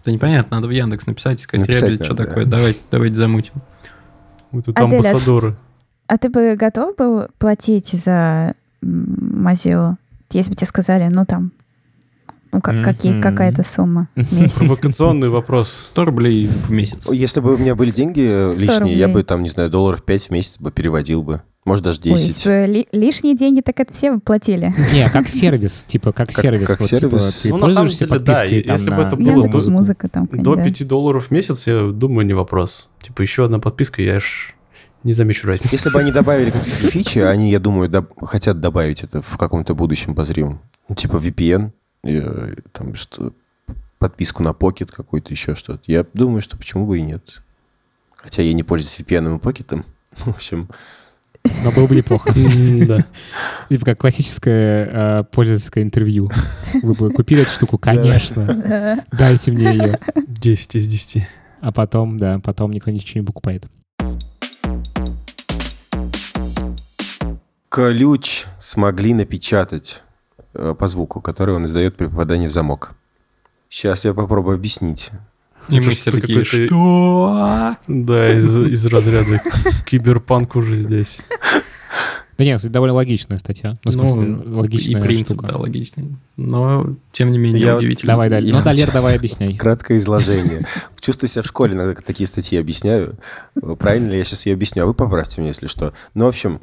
[0.00, 2.56] Это непонятно, надо в Яндекс написать, сказать, Написать ребят, что надо, такое, да.
[2.56, 3.54] давайте, давайте замутим.
[4.52, 5.56] Мы тут а- амбассадоры.
[6.06, 9.96] А ты бы готов был платить за Mozilla,
[10.32, 11.52] если бы тебе сказали, ну там,
[12.52, 14.58] ну как, какие, какая-то сумма в месяц?
[14.58, 15.70] Провокационный вопрос.
[15.86, 17.10] 100 рублей в месяц.
[17.10, 20.02] Если бы у меня были деньги э, 100 лишние, я бы там, не знаю, долларов
[20.04, 21.42] 5 в месяц бы переводил бы.
[21.66, 22.26] Может, даже Ой, 10.
[22.26, 24.72] если бы ли- лишние деньги, так это все платили.
[24.94, 26.66] Не, как сервис, типа как Как- сервис.
[26.66, 27.40] как вот, типа, сервис.
[27.42, 29.70] ты Ну, на самом деле, да, если бы это было бы- Яндекс музыку.
[29.72, 30.24] музыка там.
[30.24, 30.64] До какая-нибудь, да.
[30.64, 32.88] 5 долларов в месяц, я думаю, не вопрос.
[33.02, 34.54] Типа еще одна подписка, я ж
[35.04, 35.74] не замечу разницы.
[35.74, 39.74] Если бы они добавили какие-то фичи, они, я думаю, доб- хотят добавить это в каком-то
[39.74, 40.60] будущем обозримом.
[40.88, 41.72] Ну, типа VPN,
[42.04, 43.32] э, там что
[43.98, 45.82] подписку на Pocket какой-то, еще что-то.
[45.86, 47.42] Я думаю, что почему бы и нет.
[48.16, 49.84] Хотя я не пользуюсь VPN и Pocket.
[50.12, 50.68] В общем,
[51.62, 52.32] Но было бы неплохо.
[52.86, 53.04] Да.
[53.68, 56.30] Типа как классическое э, пользовательское интервью.
[56.82, 57.78] Вы бы купили эту штуку?
[57.78, 59.04] Конечно.
[59.12, 60.00] Дайте мне ее.
[60.26, 61.28] 10 из 10.
[61.60, 63.66] А потом, да, потом никто ничего не покупает.
[67.70, 70.02] ключ смогли напечатать
[70.52, 72.94] по звуку, который он издает при попадании в замок.
[73.68, 75.10] Сейчас я попробую объяснить.
[75.68, 77.76] И мы все такие, что?
[77.86, 79.40] Да, из, из разряда
[79.86, 81.20] киберпанк уже здесь.
[82.38, 83.78] Да нет, это довольно логичная статья.
[83.84, 85.52] Ну, Ну, смысле, логичная И принцип, штука.
[85.52, 86.16] да, логичный.
[86.38, 88.14] Но, тем не менее, Я- удивительно.
[88.14, 89.54] Давай, Ну, Далер, давай объясняй.
[89.56, 90.66] Краткое изложение.
[90.98, 93.16] Чувствую себя в школе, иногда такие статьи объясняю.
[93.78, 94.84] Правильно ли я сейчас ее объясню?
[94.84, 95.92] А вы поправьте меня, если что.
[96.14, 96.62] Ну, в общем,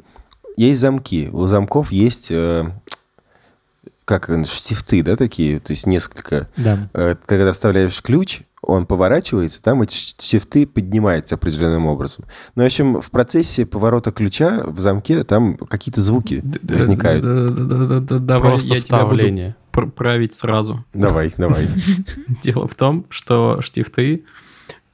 [0.56, 1.28] есть замки.
[1.32, 2.68] У замков есть, э,
[4.08, 5.60] как э, штифты, да, такие?
[5.60, 6.48] То есть несколько.
[6.56, 6.88] Да.
[6.94, 12.24] Э, Когда вставляешь ключ, он поворачивается, там эти штифты поднимаются определенным образом.
[12.54, 17.22] Ну, в общем, в процессе поворота ключа в замке там какие-то звуки возникают.
[17.22, 20.84] Давай Просто я тебя буду править сразу.
[20.94, 21.68] Давай, давай.
[22.42, 24.24] Дело в том, что штифты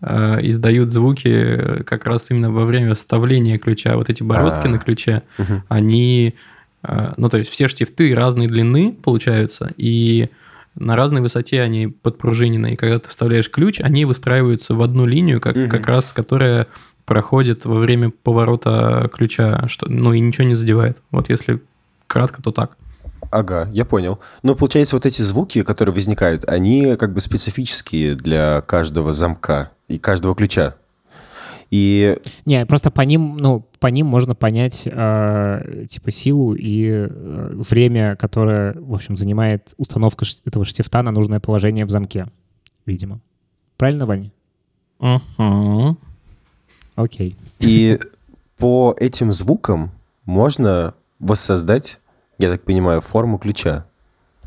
[0.02, 3.96] э, издают звуки как раз именно во время вставления ключа.
[3.96, 4.70] Вот эти бороздки А.
[4.70, 5.22] на ключе,
[5.68, 6.34] они...
[6.87, 10.28] э, ну, то есть все штифты разной длины получаются, и
[10.76, 12.72] на разной высоте они подпружинены.
[12.72, 15.68] И когда ты вставляешь ключ, они выстраиваются в одну линию, как, Мгм.
[15.70, 16.66] как раз которая
[17.05, 20.99] проходит во время поворота ключа, что, ну и ничего не задевает.
[21.11, 21.61] Вот если
[22.07, 22.76] кратко, то так.
[23.30, 24.20] Ага, я понял.
[24.43, 29.99] Ну, получается, вот эти звуки, которые возникают, они как бы специфические для каждого замка и
[29.99, 30.76] каждого ключа.
[31.70, 37.50] И Не, просто по ним, ну, по ним можно понять, э, типа, силу и э,
[37.70, 42.26] время, которое, в общем, занимает установка этого штифта на нужное положение в замке,
[42.86, 43.20] видимо.
[43.76, 44.32] Правильно, Ваня?
[45.00, 45.98] Мгм.
[46.94, 47.36] Окей.
[47.58, 47.98] И
[48.56, 49.90] по этим звукам
[50.24, 52.00] можно воссоздать,
[52.38, 53.86] я так понимаю, форму ключа.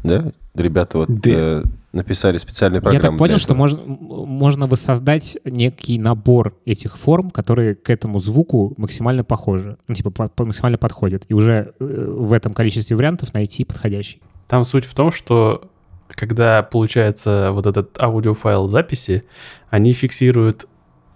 [0.07, 0.31] Да?
[0.55, 1.29] Ребята вот Да.
[1.31, 3.03] э, написали специальные программы.
[3.05, 8.73] Я так понял, что можно, можно воссоздать некий набор этих форм, которые к этому звуку
[8.77, 13.33] максимально похожи, ну, типа, по- по- максимально подходят, и уже э, в этом количестве вариантов
[13.33, 14.21] найти подходящий.
[14.47, 15.69] Там суть в том, что
[16.07, 19.23] когда получается вот этот аудиофайл записи,
[19.69, 20.67] они фиксируют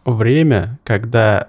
[0.05, 1.47] время, когда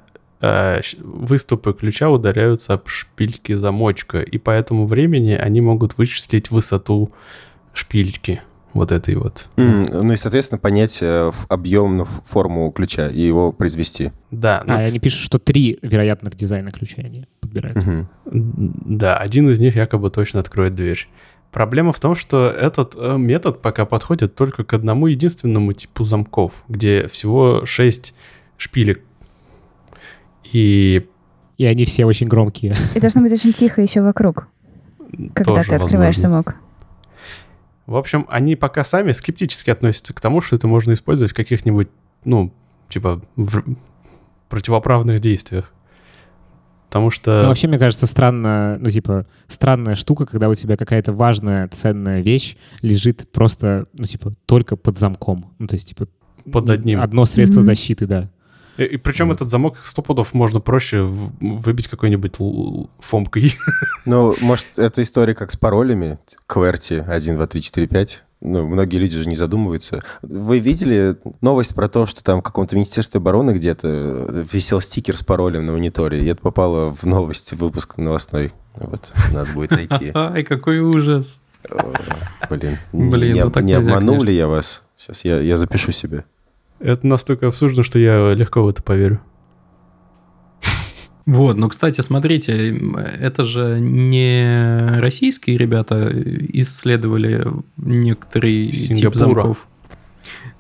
[1.02, 7.12] выступы ключа ударяются об шпильки замочка, и по этому времени они могут вычислить высоту
[7.72, 8.40] шпильки
[8.72, 9.48] вот этой вот.
[9.56, 14.12] М, ну и, соответственно, понять э, ф- объем, ну, ф- форму ключа и его произвести.
[14.30, 17.76] Да, ну, А, они пишут, что три вероятных дизайна ключа они подбирают.
[17.76, 18.08] Мгм.
[18.24, 21.06] Да, один из них якобы точно откроет дверь.
[21.50, 26.64] Проблема в том, что этот э, метод пока подходит только к одному единственному типу замков,
[26.66, 28.14] где всего 6
[28.56, 29.02] шпилек.
[30.52, 31.08] И
[31.58, 32.74] И они все очень громкие.
[32.94, 34.48] И должно быть очень тихо еще вокруг,
[35.34, 36.42] когда тоже ты открываешь возможно.
[36.42, 36.56] замок.
[37.86, 41.88] В общем, они пока сами скептически относятся к тому, что это можно использовать в каких-нибудь,
[42.24, 42.52] ну,
[42.88, 43.62] типа, в
[44.48, 45.72] противоправных действиях.
[46.86, 47.42] Потому что...
[47.42, 52.20] Ну, вообще, мне кажется, странно, ну, типа, странная штука, когда у тебя какая-то важная, ценная
[52.20, 55.52] вещь лежит просто, ну, типа, только под замком.
[55.58, 56.06] Ну, то есть, типа,
[56.50, 57.00] Под одним.
[57.00, 57.66] Одно средство Мгм.
[57.66, 58.30] защиты, да.
[58.76, 59.34] И, и причем Вот.
[59.34, 62.36] этот замок сто пудов можно проще выбить какой-нибудь
[62.98, 63.56] фомкой.
[64.04, 66.18] Ну, может, это история как с паролями.
[66.48, 68.24] QWERTY 1, 2, 3, 4, 5.
[68.40, 70.02] Ну, многие люди же не задумываются.
[70.22, 75.22] Вы видели новость про то, что там в каком-то Министерстве обороны где-то висел стикер с
[75.22, 78.52] паролем на мониторе, и это попало в новости, выпуск новостной.
[78.74, 80.10] Вот, надо будет найти.
[80.14, 81.40] Ай, какой ужас.
[82.50, 84.82] Блин, Блин, не, ну так не нельзя, обманул ли я вас?
[84.96, 86.24] Сейчас я, я запишу себе.
[86.82, 89.20] Это настолько абсурдно, что я легко в это поверю.
[91.24, 92.76] Вот, ну, кстати, смотрите,
[93.20, 96.10] это же не российские ребята
[96.52, 99.68] исследовали некоторые тип замков.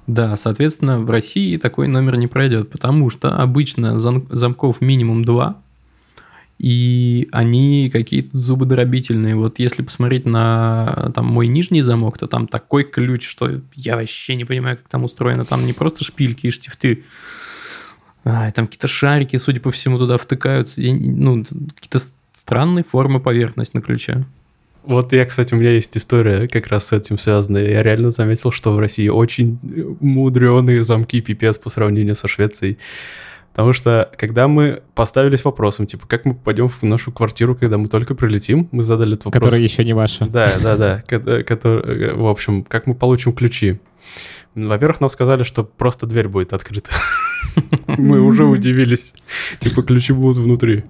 [0.06, 5.56] Да, соответственно, в России такой номер не пройдет, потому что обычно зам- замков минимум два,
[6.62, 9.34] и они какие-то зубодробительные.
[9.34, 14.36] Вот если посмотреть на там, мой нижний замок, то там такой ключ, что я вообще
[14.36, 15.44] не понимаю, как там устроено.
[15.44, 17.02] Там не просто шпильки и штифты,
[18.24, 20.80] а, там какие-то шарики, судя по всему, туда втыкаются.
[20.80, 21.42] Я ну,
[21.74, 21.98] какие-то
[22.30, 24.24] странные формы поверхность на ключе.
[24.84, 27.68] Вот я, кстати, у меня есть история как раз с этим связанная.
[27.68, 29.58] Я реально заметил, что в России очень
[30.00, 32.78] мудреные замки пипец по сравнению со Швецией.
[33.52, 37.88] Потому что, когда мы поставились вопросом, типа, как мы попадем в нашу квартиру, когда мы
[37.88, 39.42] только прилетим, мы задали этот вопрос.
[39.42, 40.26] Которая еще не ваша.
[40.26, 41.04] Да, да, да.
[41.08, 43.78] э, который, э, в общем, как мы получим ключи?
[44.54, 46.90] Во-первых, нам сказали, что просто дверь будет открыта.
[47.86, 49.14] Мы уже удивились.
[49.58, 50.84] Типа ключи будут внутри.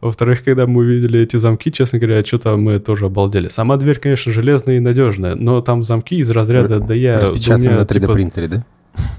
[0.00, 3.48] Во-вторых, когда мы увидели эти замки, честно говоря, что-то мы тоже обалдели.
[3.48, 7.20] Сама дверь, конечно, железная и надежная, но там замки из разряда, да я...
[7.20, 8.64] да у Распечатан меня, на 3D типа, принтере, да?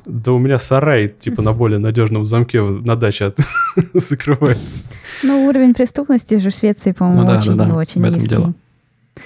[0.05, 3.39] Да у меня сарай, типа, на более надежном замке на даче от-
[3.93, 4.85] закрывается.
[5.23, 8.19] Ну, уровень преступности же в Швеции, по-моему, Ну да, очень, да, да, очень в этом
[8.19, 8.29] низкий.
[8.35, 8.53] дело.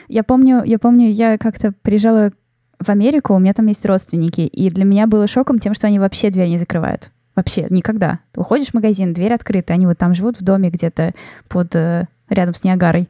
[0.08, 2.32] Я помню, я помню, я как-то приезжала
[2.80, 6.00] в Америку, у меня там есть родственники, и для меня было шоком тем, что они
[6.00, 7.12] вообще дверь не закрывают.
[7.36, 8.20] Вообще, никогда.
[8.32, 11.14] Ты уходишь в магазин, дверь открыта, они вот там живут в доме где-то
[11.47, 13.10] под э, рядом с Ниагарой.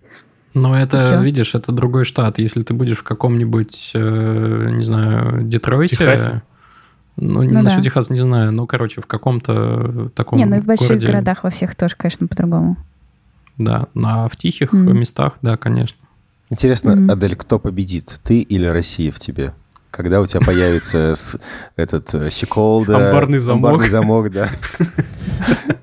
[0.56, 1.22] Но это, всё.
[1.22, 2.40] видишь, это другой штат.
[2.40, 5.96] Если ты будешь в каком-нибудь, э, не знаю, Детройте...
[5.96, 6.42] Техасе?
[7.20, 7.84] Ну, Ну насчет да.
[7.84, 11.44] Техаса не знаю, но, короче, в каком-то таком не, ну и в больших городе, городах
[11.44, 12.78] во всех тоже, конечно, по-другому.
[13.58, 14.98] Да, а в тихих Мгм.
[14.98, 15.98] местах, да, конечно.
[16.50, 17.12] Интересно, Мгм.
[17.12, 19.54] Адель, кто победит, ты или Россия в тебе?
[19.92, 21.14] Когда у тебя появится
[21.76, 23.08] этот э, щеколда...
[23.08, 23.72] Амбарный замок.
[23.72, 24.50] Амбарный замок, да.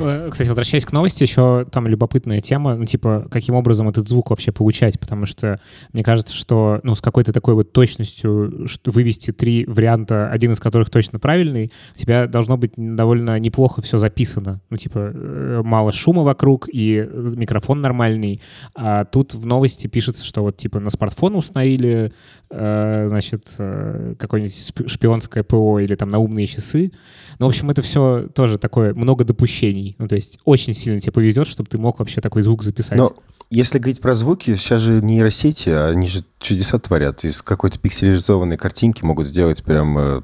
[0.00, 4.30] Э, Кстати, возвращаясь к новости, еще там любопытная тема, ну, типа, каким образом этот звук
[4.30, 5.60] вообще получать, потому что
[5.92, 10.90] мне кажется, что, ну, с какой-то такой вот точностью вывести три варианта, один из которых
[10.90, 14.60] точно правильный, у тебя должно быть довольно неплохо все записано.
[14.70, 18.40] Ну, типа, э, мало шума вокруг и микрофон нормальный,
[18.74, 22.12] а тут в новости пишется, что вот, типа, на смартфон установили,
[22.50, 26.92] э, значит, э, какое-нибудь шпионское ПО или там на умные часы,
[27.40, 29.96] ну, в общем, это все тоже такое, много допущений.
[29.96, 32.98] Ну, то есть очень сильно тебе повезет, чтобы ты мог вообще такой звук записать.
[32.98, 33.16] Но
[33.48, 37.24] если говорить про звуки, сейчас же нейросети, они же чудеса творят.
[37.24, 40.22] Из какой-то пикселизованной картинки могут сделать прям э,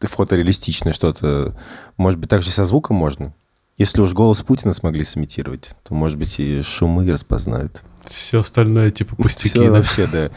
[0.00, 1.58] фотореалистичное что-то.
[1.96, 3.32] Может быть, также со звуком можно?
[3.78, 7.82] Если уж голос Путина смогли сымитировать, то, может быть, и шумы распознают.
[8.04, 9.78] Все остальное, типа, пустяки, Все да?
[9.78, 10.30] вообще, да,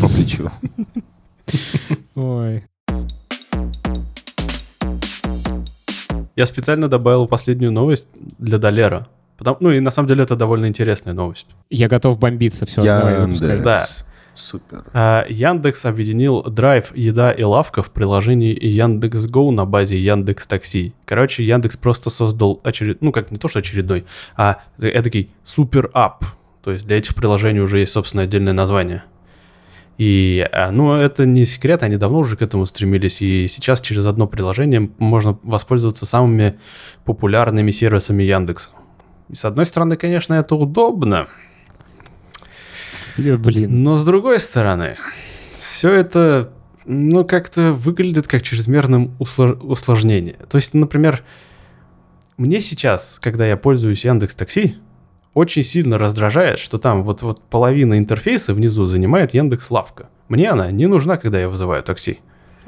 [0.00, 0.48] по плечу.
[2.14, 2.62] Ой.
[6.36, 8.08] Я специально добавил последнюю новость
[8.38, 9.08] для Долера.
[9.38, 11.48] Потому, ну и на самом деле это довольно интересная новость.
[11.70, 12.82] Я готов бомбиться, все.
[12.82, 13.64] Яндекс.
[13.64, 13.84] Да.
[14.34, 14.84] Супер.
[14.92, 20.92] А, Яндекс объединил драйв, еда и лавка в приложении Яндекс.Го на базе Яндекс Такси.
[21.06, 23.00] Короче, Яндекс просто создал очеред...
[23.00, 24.04] ну как не то, что очередной,
[24.36, 26.26] а эдакий супер ап.
[26.62, 29.04] То есть для этих приложений уже есть, собственно, отдельное название.
[29.98, 34.04] И, а, ну, это не секрет, они давно уже к этому стремились, и сейчас через
[34.06, 36.58] одно приложение можно воспользоваться самыми
[37.04, 38.72] популярными сервисами Яндекса.
[39.30, 41.28] И с одной стороны, конечно, это удобно,
[43.18, 43.82] Э, Блин.
[43.82, 44.96] но с другой стороны,
[45.54, 46.52] все это,
[46.84, 50.36] ну, как-то выглядит как чрезмерным усло- усложнение.
[50.50, 51.22] То есть, например,
[52.36, 54.76] мне сейчас, когда я пользуюсь Яндекс Такси,
[55.36, 60.08] очень сильно раздражает, что там вот, вот половина интерфейса внизу занимает Яндекс Лавка.
[60.28, 62.20] Мне она не нужна, когда я вызываю такси.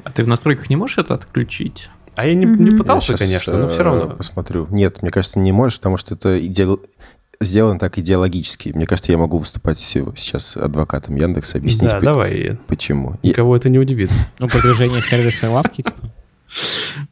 [0.03, 1.89] А ты в настройках не можешь это отключить?
[2.15, 2.77] А я не, не Мгм.
[2.77, 4.09] пытался, Я конечно, но все э, равно.
[4.15, 4.67] Посмотрю.
[4.69, 6.79] Нет, мне кажется, не можешь, потому что это иде-
[7.41, 8.69] сделано так идеологически.
[8.75, 13.17] Мне кажется, я могу выступать сейчас адвокатом Яндекса, объяснить, Да, по- давай, почему.
[13.23, 14.11] Никого это не удивит.
[14.37, 15.93] Ну, продвижение сервиса лавки, типа.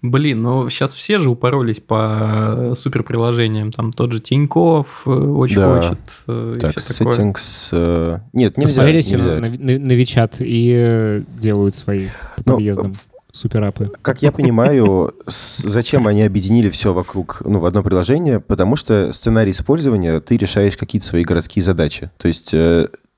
[0.01, 3.71] Блин, ну сейчас все же упоролись по суперприложениям.
[3.71, 5.75] Там тот же Тиньков э, очень Да.
[5.81, 5.99] хочет.
[6.27, 7.17] э, и Так, всё такое.
[7.17, 7.69] settings...
[7.71, 8.73] э, Нет, нельзя.
[8.73, 9.25] Посмотрелись нельзя.
[9.39, 12.07] на, на, на Вичат и э, делают свои
[12.37, 12.93] по Ну, подъездам
[13.31, 13.91] суперапы.
[14.01, 15.13] Как я понимаю,
[15.57, 18.39] зачем они объединили все вокруг, ну, в одно приложение?
[18.39, 22.09] Потому что сценарий использования ты решаешь какие-то свои городские задачи.
[22.17, 22.53] То есть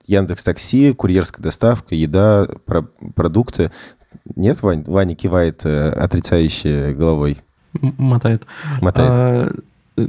[0.07, 3.72] Яндекс Такси, курьерская доставка, еда, про- продукты.
[4.36, 4.84] Нет, Вань?
[4.86, 7.38] Ваня кивает э, отрицающе головой,
[7.82, 8.45] М- Мотает.
[8.82, 9.09] мотает.
[9.11, 9.51] А,
[9.97, 10.07] э,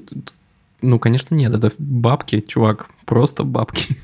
[0.82, 1.52] ну, конечно, нет.
[1.52, 2.86] Это бабки, чувак.
[3.04, 3.96] Просто бабки.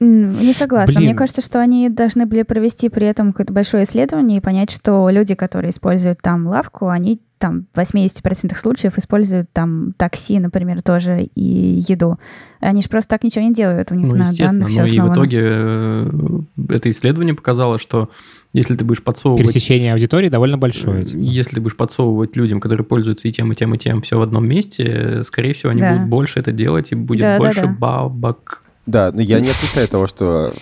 [0.00, 0.94] Не согласна.
[0.94, 1.08] Блин.
[1.10, 5.08] Мне кажется, что они должны были провести при этом какое-то большое исследование и понять, что
[5.10, 11.22] люди, которые используют там лавку, они там в 80% случаев используют там такси, например, тоже
[11.34, 12.18] и еду.
[12.60, 13.92] Они же просто так ничего не делают.
[13.92, 14.66] У них Ну, на естественно.
[14.66, 15.12] данных все Ну и в основано.
[15.14, 16.40] итоге э,
[16.70, 18.10] это исследование показало, что
[18.52, 19.42] если ты будешь подсовывать...
[19.46, 21.04] Пересечение аудитории довольно большое.
[21.04, 21.18] типа.
[21.18, 24.22] Если ты будешь подсовывать людям, которые пользуются и тем, и тем, и тем, все в
[24.22, 25.92] одном месте, э, скорее всего, они Да.
[25.94, 27.66] будут больше это делать, и будет Да, да, больше да.
[27.68, 28.62] бабок.
[28.90, 30.52] Да, но я не отрицаю того, что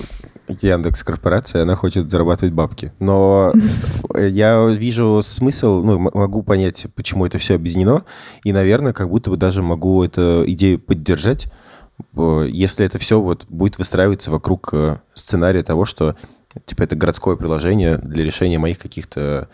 [0.48, 2.92] Яндекс корпорация, она хочет зарабатывать бабки.
[2.98, 3.54] Но
[4.14, 8.04] я вижу смысл, ну, могу понять, почему это все объединено,
[8.44, 11.46] и, наверное, как будто бы даже могу эту идею поддержать,
[12.16, 16.14] э, если это все вот будет выстраиваться вокруг э, сценария того, что
[16.66, 19.48] типа это городское приложение для решения моих каких-то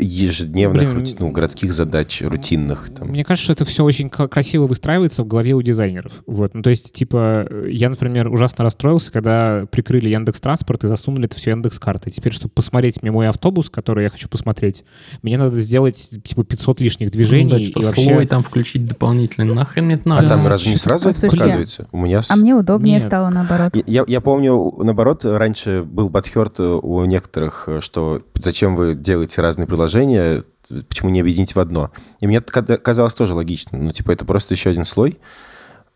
[0.00, 2.90] ежедневных Блин, ну, городских задач, рутинных.
[2.96, 3.08] Там.
[3.08, 6.12] Мне кажется, что это все очень красиво выстраивается в голове у дизайнеров.
[6.26, 6.54] Вот.
[6.54, 11.36] Ну, то есть, типа, я, например, ужасно расстроился, когда прикрыли Яндекс Транспорт и засунули это
[11.36, 12.10] все Яндекс карты.
[12.10, 14.84] Теперь, чтобы посмотреть мне мой автобус, который я хочу посмотреть,
[15.22, 17.44] мне надо сделать, типа, 500 лишних движений.
[17.44, 18.02] Ну да, и что вообще...
[18.02, 19.52] слой там включить дополнительный.
[19.54, 20.28] Нахрен мне это А надо?
[20.28, 21.86] там Да, разве не сразу это показывается?
[21.92, 23.04] У меня А мне удобнее Нет.
[23.04, 23.74] стало наоборот.
[23.86, 29.66] Я- Я, помню, наоборот, раньше был подхерт у некоторых, э, что зачем вы делаете разные
[29.66, 29.89] приложения,
[30.88, 31.90] почему не объединить в одно.
[32.20, 33.78] И мне это казалось тоже логично.
[33.78, 35.18] Ну, типа, это просто еще один слой.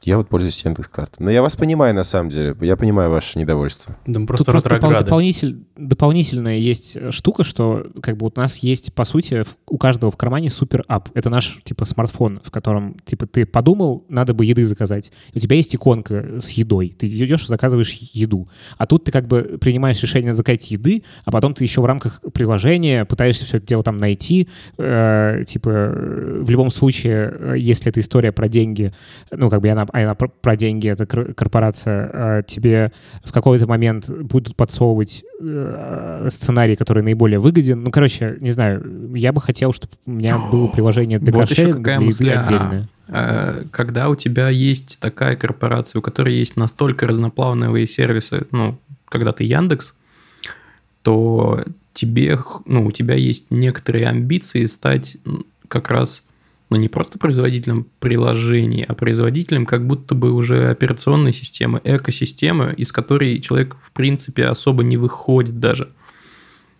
[0.04, 1.24] Я вот пользуюсь Яндекс.Картой.
[1.24, 2.54] Но я вас понимаю, на самом деле.
[2.60, 3.96] Я понимаю ваше недовольство.
[4.06, 8.36] Да мы Тут просто просто допол- дополнитель- дополнительная есть э, штука, что как бы вот
[8.36, 11.08] у нас есть, по сути, в- у каждого в кармане супер ап.
[11.14, 15.10] Это наш, типа, смартфон, в котором, типа, ты подумал, надо бы еды заказать.
[15.34, 16.94] У тебя есть иконка с едой.
[16.98, 18.48] Ты идешь и заказываешь еду.
[18.76, 22.20] А тут ты как бы принимаешь решение заказать еды, а потом ты еще в рамках
[22.34, 24.48] приложения пытаешься все это дело там найти.
[24.76, 28.92] Э, типа, э, в любом случае, э, если это история про деньги,
[29.30, 32.92] ну, как бы она, она про, про деньги, это кор- корпорация, э, тебе
[33.22, 37.82] в какой-то момент будут подсовывать э, сценарий, который наиболее выгоден.
[37.82, 41.74] Ну, короче, не знаю, я бы хотел, чтобы у меня было приложение для Вот еще
[41.74, 42.88] какая для а, отдельное.
[43.08, 48.76] Э, Когда у тебя есть такая корпорация, у которой есть настолько разноплановые сервисы, ну,
[49.08, 49.94] когда ты Яндекс,
[51.02, 55.18] то тебе, ну, у тебя есть некоторые амбиции стать
[55.68, 56.24] как раз,
[56.74, 62.90] ну, не просто производителем приложений, а производителем как будто бы уже операционной системы, экосистемы, из
[62.90, 65.90] которой человек, в принципе, особо не выходит даже.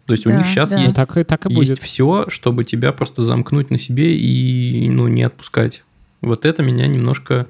[0.07, 0.81] То есть у Да, них сейчас да.
[0.81, 1.79] Есть так, так и есть будет.
[1.79, 5.85] все, чтобы тебя просто замкнуть на себе и ну, не отпускать.
[6.21, 7.47] Вот это меня немножко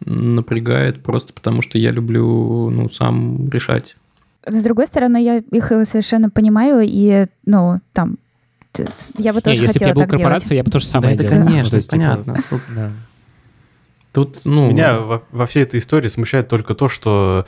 [0.00, 3.96] напрягает, просто потому что я люблю ну, сам решать.
[4.46, 8.16] С другой стороны, я их совершенно понимаю, и, ну, там,
[9.18, 11.32] я бы Не, тоже если бы я был корпорацией, я бы тоже самое да, это
[11.32, 11.44] делал.
[11.44, 12.38] Ну, конечно, есть, типа, понятно.
[12.74, 12.90] Да.
[14.12, 17.46] тут, ну, Меня во, во всей этой истории смущает только то, что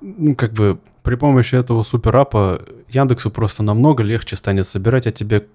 [0.00, 5.46] ну, как бы при помощи этого суперапа Яндексу просто намного легче станет собирать о тебе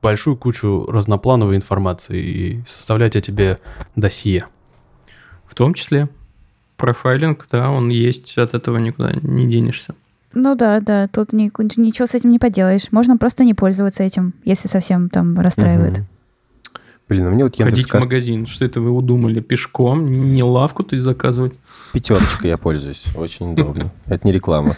[0.00, 3.58] большую кучу разноплановой информации и составлять о тебе
[3.94, 4.46] досье.
[5.46, 6.08] в том числе
[6.76, 9.94] профайлинг, да, он есть, от этого никуда не денешься.
[10.34, 12.90] Ну да, да, тут ни- ничего с этим не поделаешь.
[12.90, 15.98] Можно просто не пользоваться этим, если совсем там расстраивает.
[15.98, 16.06] Мгм.
[17.08, 19.40] Блин, а мне вот Ходить в магазин, что это вы удумали?
[19.40, 21.54] Пешком, не лавку то есть заказывать?
[21.92, 23.04] пятерочкой я пользуюсь.
[23.14, 23.90] Очень удобно.
[24.06, 24.74] Это не реклама.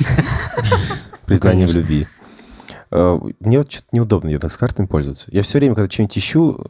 [1.26, 2.06] Признание в любви.
[2.90, 5.28] Э, Мне вот что-то неудобно Яндекс.Картами пользоваться.
[5.30, 6.66] Я все время, когда что-нибудь ищу...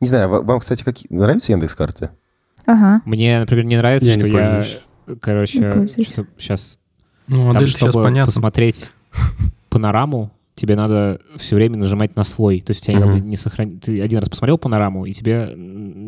[0.00, 1.06] Не знаю, ва- вам, кстати, какие...
[1.12, 2.10] нравятся Яндекс.Карты?
[2.66, 3.00] Ага.
[3.04, 4.64] Мне, например, не нравится, Я что не я,
[5.20, 5.70] короче,
[6.02, 6.78] что сейчас
[7.28, 8.26] Ну, а Там, дальше сейчас чтобы понятно.
[8.26, 8.90] посмотреть
[9.68, 12.60] панораму, тебе надо все время нажимать на слой.
[12.60, 13.28] То есть у тебя как бы Мгм.
[13.28, 13.78] не сохран...
[13.78, 15.46] Ты один раз посмотрел панораму, и тебе...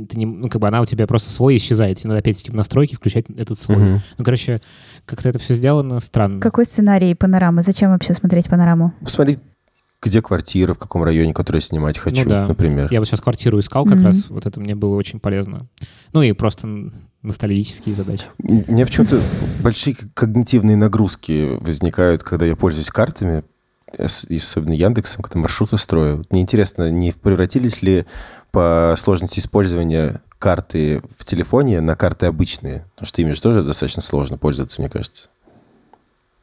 [0.09, 0.25] Ты не...
[0.25, 1.99] Ну, как бы она у тебя просто слой исчезает.
[1.99, 3.77] Тебе надо опять идти в настройки, включать этот слой.
[3.77, 4.01] Мгм.
[4.17, 4.61] Ну, короче,
[5.05, 6.41] как-то это все сделано странно.
[6.41, 7.63] Какой сценарий панорамы?
[7.63, 8.95] Зачем вообще смотреть панораму?
[9.01, 9.39] Посмотреть,
[10.01, 12.47] где квартира, в каком районе, который я снимать хочу, Ну да.
[12.47, 12.89] например.
[12.93, 14.05] Я вот сейчас квартиру искал как Мгм.
[14.05, 15.67] раз, вот это мне было очень полезно.
[16.13, 16.93] Ну и просто
[17.23, 18.25] ностальгические задачи.
[18.43, 19.21] У меня почему-то
[19.63, 23.43] большие когнитивные нагрузки возникают, когда я пользуюсь картами.
[24.29, 26.23] и особенно Яндексом, когда маршруты строю.
[26.29, 28.05] Мне интересно, не превратились ли
[28.51, 32.85] по сложности использования карты в телефоне на карты обычные?
[32.95, 35.31] Потому что ими же тоже достаточно сложно пользоваться, мне кажется.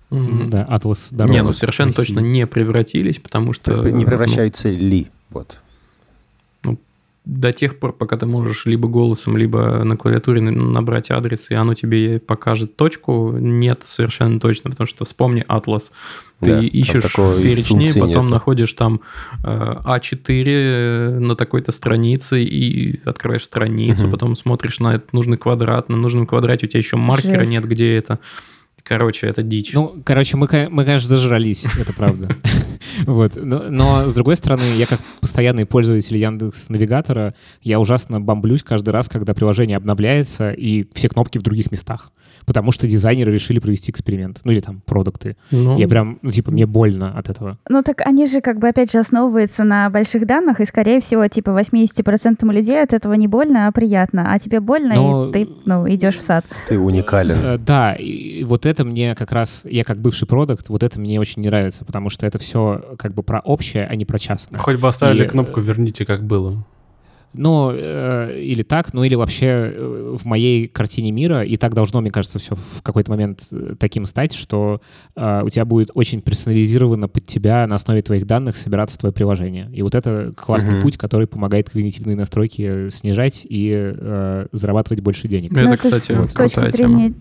[0.10, 0.50] Мгм.
[0.50, 1.32] Да, атлас дорог.
[1.34, 1.98] Не, ну совершенно России.
[2.02, 3.84] точно не превратились, потому что...
[3.84, 5.08] Не ну, превращаются ли?
[5.32, 5.60] Вот.
[7.26, 11.56] до тех пор, пока ты можешь либо голосом, либо на клавиатуре на- набрать адрес, и
[11.56, 15.90] оно тебе покажет точку, нет, совершенно точно, потому что вспомни Atlas.
[16.40, 18.24] Ты Да, ищешь в перечне, потом нету.
[18.34, 19.02] находишь там
[19.44, 24.12] э, А4 на такой-то странице и открываешь страницу, Мгм.
[24.12, 27.52] потом смотришь на этот нужный квадрат, на нужном квадрате у тебя еще маркера Жесть.
[27.52, 28.20] нет, где это.
[28.86, 29.74] Короче, это дичь.
[29.74, 32.30] Ну, короче, мы, мы конечно, зажрались, это правда.
[33.06, 33.34] Вот.
[33.36, 38.90] Но, но, с другой стороны, я как постоянный пользователь Яндекс Навигатора, я ужасно бомблюсь каждый
[38.90, 42.12] раз, когда приложение обновляется и все кнопки в других местах.
[42.46, 44.42] Потому что дизайнеры решили провести эксперимент.
[44.44, 45.36] Ну или там продукты.
[45.52, 47.58] Ну, Я прям, ну типа, мне больно от этого.
[47.70, 51.28] Ну так они же как бы опять же основываются на больших данных, и скорее всего
[51.28, 54.32] типа 80% людей от этого не больно, а приятно.
[54.32, 56.46] А тебе больно, Но- и ты ну, идешь в сад.
[56.68, 57.36] Ты уникален.
[57.44, 61.20] Э, Да, и вот это мне как раз, я как бывший продукт, вот это мне
[61.20, 64.60] очень не нравится, потому что это все как бы про общее, а не про частное.
[64.60, 66.64] Хоть бы оставили И, кнопку э, «Верните, как было».
[67.38, 69.46] Ну, э, или так, ну или вообще
[69.76, 73.76] э, в моей картине мира, и так должно, мне кажется, все в какой-то момент э,
[73.78, 74.80] таким стать, что
[75.18, 79.70] э, у тебя будет очень персонализированно под тебя на основе твоих данных собираться твое приложение.
[79.74, 80.82] И вот это классный Мгм.
[80.82, 85.52] путь, который помогает когнитивные настройки снижать и э, зарабатывать больше денег.
[85.52, 87.16] Это, Ну, кстати, с, с точки крутая зрения ч-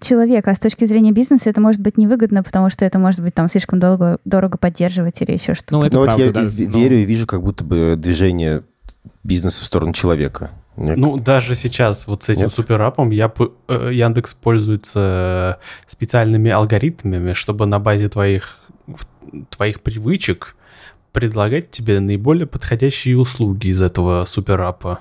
[0.00, 3.34] человека, а с точки зрения бизнеса это может быть невыгодно, потому что это может быть
[3.34, 5.74] там слишком долго, дорого поддерживать или еще что-то.
[5.74, 7.94] Ну, это Ну вот правда, я да, в- но- верю и вижу как будто бы
[7.96, 8.62] движение
[9.24, 10.50] бизнеса в сторону человека.
[10.76, 12.52] Мне Ну, даже сейчас вот с этим Нет?
[12.52, 13.32] суперапом я,
[13.68, 18.56] э, Яндекс пользуется специальными алгоритмами, чтобы на базе твоих,
[19.50, 20.54] твоих привычек
[21.12, 24.98] предлагать тебе наиболее подходящие услуги из этого суперапа.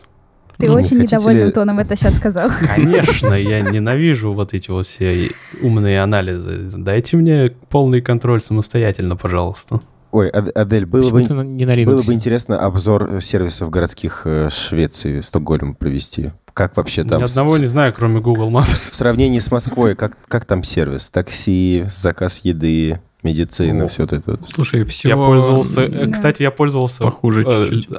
[0.58, 2.50] Ты Ну, очень хотите недовольным ли- тоном это сейчас сказал.
[2.76, 5.32] Конечно, я ненавижу вот эти вот все
[5.62, 6.70] умные анализы.
[6.76, 9.82] Дайте мне полный контроль самостоятельно, пожалуйста.
[10.12, 16.32] Ой, Ад- Адель, было бы, было бы интересно обзор сервисов городских э, Швеции, Стокгольма провести.
[16.54, 17.22] Как вообще там?
[17.22, 18.90] Ни с- одного не знаю, кроме Google Maps.
[18.92, 21.10] В сравнении с Москвой, как, как там сервис?
[21.10, 23.88] Такси, заказ еды, медицина, О.
[23.88, 24.32] все вот это.
[24.32, 24.46] вот.
[24.50, 25.10] Слушай, все...
[25.10, 25.90] Я пользовался...
[25.90, 26.08] Да.
[26.10, 27.04] Кстати, я пользовался...
[27.04, 27.90] Похуже э, чуть-чуть.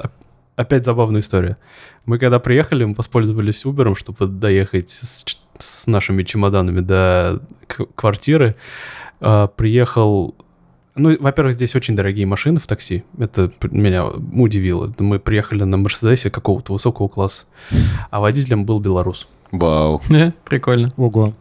[0.55, 1.57] Опять забавная история.
[2.07, 5.25] Мы когда приехали, мы воспользовались Uber, чтобы доехать с,
[5.57, 8.55] с нашими чемоданами до квартиры.
[9.19, 10.33] А, Приехал...
[10.95, 13.03] Ну, во-первых, здесь очень дорогие машины в такси.
[13.19, 14.91] Это меня удивило.
[14.99, 17.43] Мы приехали на Мерседесе какого-то высокого класса,
[18.09, 19.27] а водителем был белорус.
[19.51, 20.01] Вау.
[20.45, 20.93] Прикольно.
[20.95, 21.33] Ого.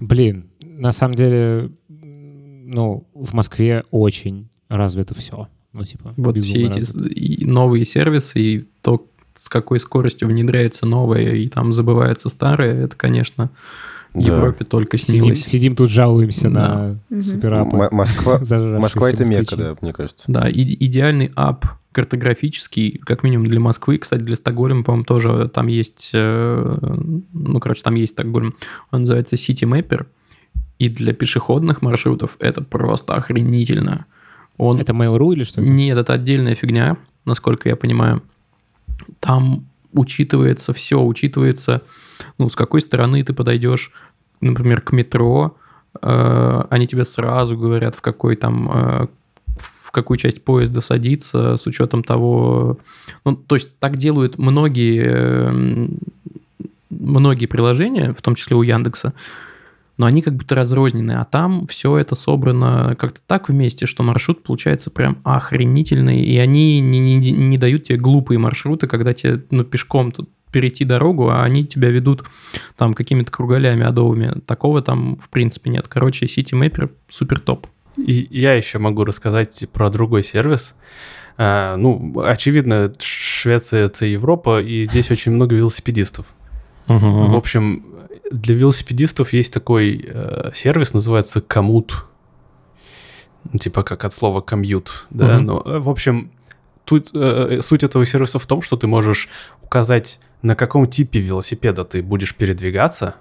[0.00, 5.48] Блин, на самом деле, ну, в Москве очень развито все.
[5.72, 7.46] Ну, типа, Вот безумно все эти развито.
[7.50, 9.04] новые сервисы, и то,
[9.34, 13.50] с какой скоростью внедряется новое, и там забывается старое, это, конечно,
[14.14, 14.20] Да.
[14.20, 15.44] Европе только Сидим, снилось.
[15.44, 16.60] сидим тут жалуемся Да.
[16.60, 17.22] на Мгм.
[17.22, 17.76] суперапы.
[17.76, 18.38] М- Москва,
[18.78, 20.24] Москва это мека, да, мне кажется.
[20.28, 25.66] Да, и- идеальный ап картографический, как минимум для Москвы, кстати, для Стокгольма, по-моему, тоже там
[25.68, 26.76] есть, э,
[27.32, 28.54] ну, короче, там есть Стокгольм,
[28.92, 30.06] он называется City Mapper,
[30.78, 34.06] и для пешеходных маршрутов это просто охренительно.
[34.58, 35.60] Он Это Mail.ru или что?
[35.60, 35.70] это?
[35.70, 38.22] Нет, это отдельная фигня, насколько я понимаю.
[39.20, 41.82] Там учитывается все, учитывается,
[42.38, 43.92] ну, с какой стороны ты подойдешь,
[44.40, 45.56] например, к метро,
[46.02, 49.06] э, они тебе сразу говорят, в какой там, э,
[49.56, 52.78] в какую часть поезда садиться, с учетом того,
[53.24, 55.88] ну, то есть так делают многие,
[56.90, 59.14] многие приложения, в том числе у Яндекса,
[59.96, 64.42] но они как будто разрознены, а там все это собрано как-то так вместе, что маршрут
[64.42, 69.64] получается прям охренительный, и они не, не- не дают тебе глупые маршруты, когда тебе ну,
[69.64, 72.24] пешком тут перейти дорогу, а они тебя ведут
[72.76, 74.40] там какими-то кругалями адовыми.
[74.46, 75.88] Такого там в принципе нет.
[75.88, 77.66] Короче, City Mapper супер топ.
[77.96, 80.76] И я еще могу рассказать про другой сервис.
[81.36, 86.26] А, ну, очевидно, Швеция— это Европа, и здесь очень много велосипедистов.
[86.86, 87.84] В общем,
[88.30, 92.06] для велосипедистов есть такой э, сервис, называется Коммут.
[93.52, 95.36] Ну, типа как от слова комьют, да.
[95.36, 95.46] Мгм.
[95.46, 96.30] Ну, э, в общем,
[96.84, 99.28] тут э, суть этого сервиса в том, что ты можешь
[99.62, 103.16] указать, на каком типе велосипеда ты будешь передвигаться,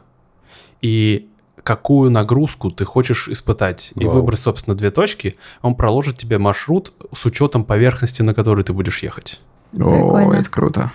[0.82, 1.30] и
[1.64, 3.94] какую нагрузку ты хочешь испытать.
[3.96, 4.16] И Вау.
[4.16, 9.00] выбрать, собственно, две точки, он проложит тебе маршрут с учетом поверхности, на которой ты будешь
[9.00, 9.40] ехать.
[9.74, 10.34] О, Прикольно.
[10.36, 10.92] это круто.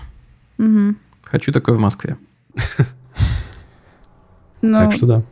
[0.57, 0.97] Мгм.
[1.23, 2.17] Хочу такое в Москве.
[4.61, 5.23] Ну, Так что да.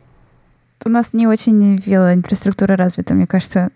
[0.84, 3.70] у нас не очень велоинфраструктура развита, мне кажется.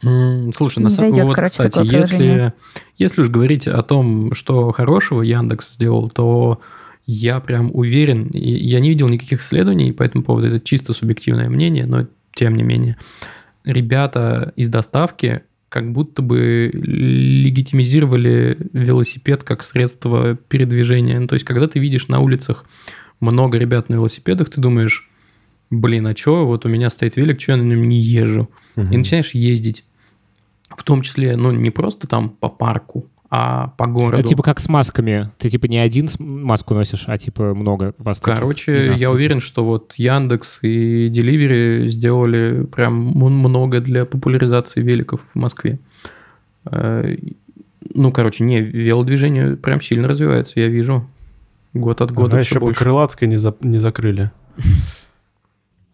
[0.00, 2.52] Слушай, на самом зайдет, вот, короче, кстати, если,
[2.98, 6.60] если уж говорить о том, что хорошего Яндекс сделал, то
[7.06, 11.86] я прям уверен, я не видел никаких исследований по этому поводу, это чисто субъективное мнение,
[11.86, 12.96] но тем не менее.
[13.64, 21.18] Ребята из доставки как будто бы легитимизировали велосипед как средство передвижения.
[21.18, 22.64] Ну, то есть, когда ты видишь на улицах
[23.20, 25.08] много ребят на велосипедах, ты думаешь,
[25.70, 28.48] блин, а что, вот у меня стоит велик, что я на нем не езжу?
[28.76, 29.84] И начинаешь ездить.
[30.76, 34.18] В том числе, ну, не просто там по парку, а по городу.
[34.18, 35.30] Это типа как с масками.
[35.38, 39.94] Ты типа не один маску носишь, а типа много вас Короче, я уверен, что вот
[39.96, 45.78] Яндекс и Delivery сделали прям много для популяризации великов в Москве.
[46.66, 47.16] Э,
[47.94, 51.06] Ну, короче, не, велодвижение прям сильно развивается, я вижу.
[51.74, 52.72] Год от года Ага, все еще по.
[52.72, 54.30] Крылатской не, за- не закрыли.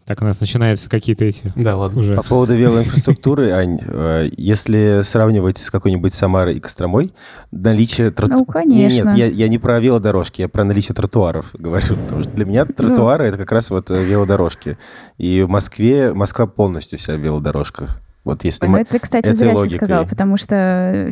[0.03, 1.99] Так у нас начинаются какие-то эти Да, ладно.
[2.01, 2.15] уже.
[2.15, 7.13] По поводу велоинфраструктуры, Ань, э, если сравнивать с какой-нибудь Самарой и Костромой,
[7.51, 8.45] наличие тротуаров...
[8.47, 9.09] Ну, конечно.
[9.11, 11.95] Нет, я, я не про велодорожки, я про наличие тротуаров говорю.
[11.95, 12.73] Потому что для меня Ну.
[12.73, 14.77] тротуары— это как раз вот э, велодорожки.
[15.17, 18.01] И в Москве, Москва полностью вся в велодорожках.
[18.23, 18.65] Вот если...
[18.67, 19.77] Ну, мы- это, кстати, этой зря логикой.
[19.77, 20.49] сказал, потому что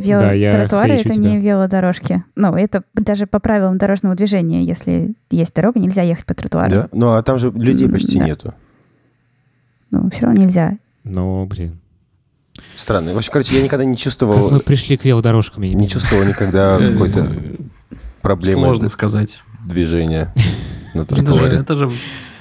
[0.06, 1.30] Да, велотротуары хречу это тебя.
[1.30, 2.24] не велодорожки.
[2.36, 6.70] Ну, это даже по правилам дорожного движения, если есть дорога, нельзя ехать по тротуару.
[6.70, 6.90] Да?
[6.92, 8.26] Ну, а там же людей почти да.
[8.26, 8.54] нету.
[9.90, 10.78] Ну, все равно нельзя.
[11.04, 11.80] Ну, блин.
[12.76, 13.14] Странно.
[13.14, 14.52] В общем, короче, я никогда не Как чувствовал...
[14.52, 17.26] мы пришли к велодорожкам, я не Не чувствовал никогда какой-то
[18.22, 19.42] проблемы Сложно сказать.
[19.66, 20.32] движения
[20.94, 21.58] на тротуаре.
[21.58, 21.90] это же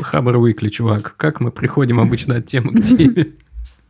[0.00, 1.14] Хабр Уикли, чувак.
[1.16, 3.28] Как мы приходим обычно от темы к теме?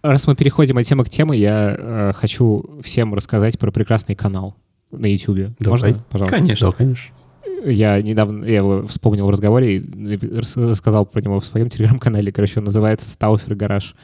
[0.02, 4.54] Раз мы переходим от темы к теме, я э, хочу всем рассказать про прекрасный канал
[4.90, 5.54] на YouTube.
[5.58, 5.80] Давай.
[5.90, 6.36] Можно, пожалуйста?
[6.36, 6.70] Конечно.
[6.70, 7.14] Да, конечно.
[7.64, 10.18] Я недавно я его вспомнил в разговоре и
[10.56, 12.32] рассказал про него в своем телеграм-канале.
[12.32, 13.94] Короче, он называется Стауфер Гараж.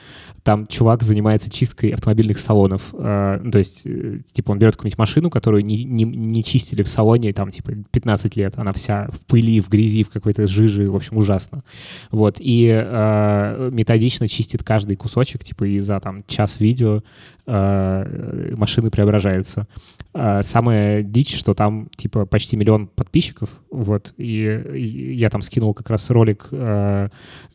[0.43, 2.93] Там чувак занимается чисткой автомобильных салонов.
[2.93, 6.83] Э, ну, то есть, э, типа, он берет какую-нибудь машину, которую не, не- не чистили
[6.83, 8.55] в салоне, там, типа, 15 лет.
[8.59, 11.65] Она вся в пыли, в грязи, в какой-то жиже, в общем, ужасно.
[12.11, 12.37] Вот.
[12.41, 17.03] И э, методично чистит каждый кусочек, типа, и за, там, час видео
[17.47, 19.67] э, машины преображается.
[20.13, 25.75] А, Самая дичь, что там, типа, почти миллион подписчиков, вот, и, и я там скинул
[25.75, 27.09] как раз ролик, э,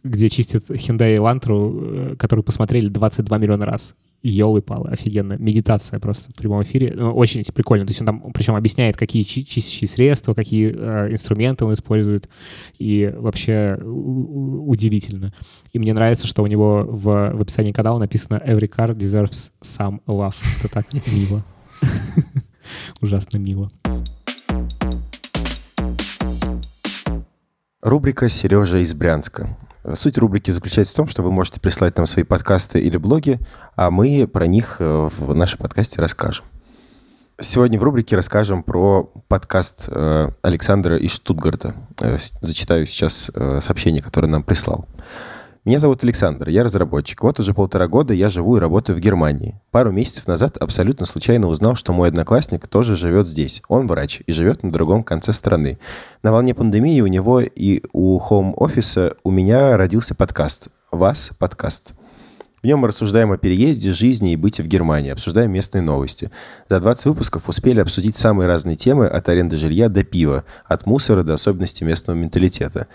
[0.04, 3.96] где чистят Hyundai Elantra, э, который посмотрели 22 миллиона раз.
[4.22, 5.34] Елы-палы, офигенно.
[5.34, 6.94] Медитация просто в прямом эфире.
[6.96, 7.86] Ну, Очень прикольно.
[7.86, 12.30] То есть он там, причем объясняет, какие чи- чистящие средства, какие э, инструменты он использует.
[12.78, 15.34] И вообще удивительно.
[15.72, 17.04] И мне нравится, что у него в,
[17.34, 20.36] в описании канала написано «Every car deserves some love».
[20.60, 21.46] Это так мило.
[23.02, 23.72] Ужасно мило.
[27.82, 29.58] Рубрика «Сережа из Брянска».
[29.96, 33.40] Суть рубрики заключается в том, что вы можете прислать нам свои подкасты или блоги,
[33.76, 36.46] а мы про них э, в нашем подкасте расскажем.
[37.40, 41.74] Сегодня в рубрике расскажем про подкаст э, Александра из Штутгарта.
[42.02, 43.32] Э, Зачитаю сейчас
[43.62, 44.86] сообщение, которое нам прислал.
[45.70, 47.22] Меня зовут Александр, я разработчик.
[47.22, 49.62] Вот уже полтора года я живу и работаю в Германии.
[49.70, 53.62] Пару месяцев назад абсолютно случайно узнал, что мой одноклассник тоже живет здесь.
[53.68, 55.78] Он врач и живет на другом конце страны.
[56.24, 60.70] На волне пандемии у него и у хоум-офиса у меня родился подкаст.
[60.90, 61.92] «Вас подкаст».
[62.64, 66.32] В нем мы рассуждаем о переезде, жизни и быте в Германии, обсуждаем местные новости.
[66.68, 71.22] За 20 выпусков успели обсудить самые разные темы от аренды жилья до пива, от мусора
[71.22, 72.88] до особенностей местного менталитета.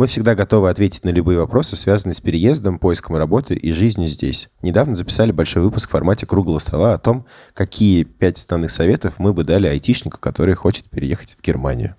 [0.00, 4.48] Мы всегда готовы ответить на любые вопросы, связанные с переездом, поиском работы и жизнью здесь.
[4.62, 9.34] Недавно записали большой выпуск в формате круглого стола о том, какие пять основных советов мы
[9.34, 11.96] бы дали айтишнику, который хочет переехать в Германию.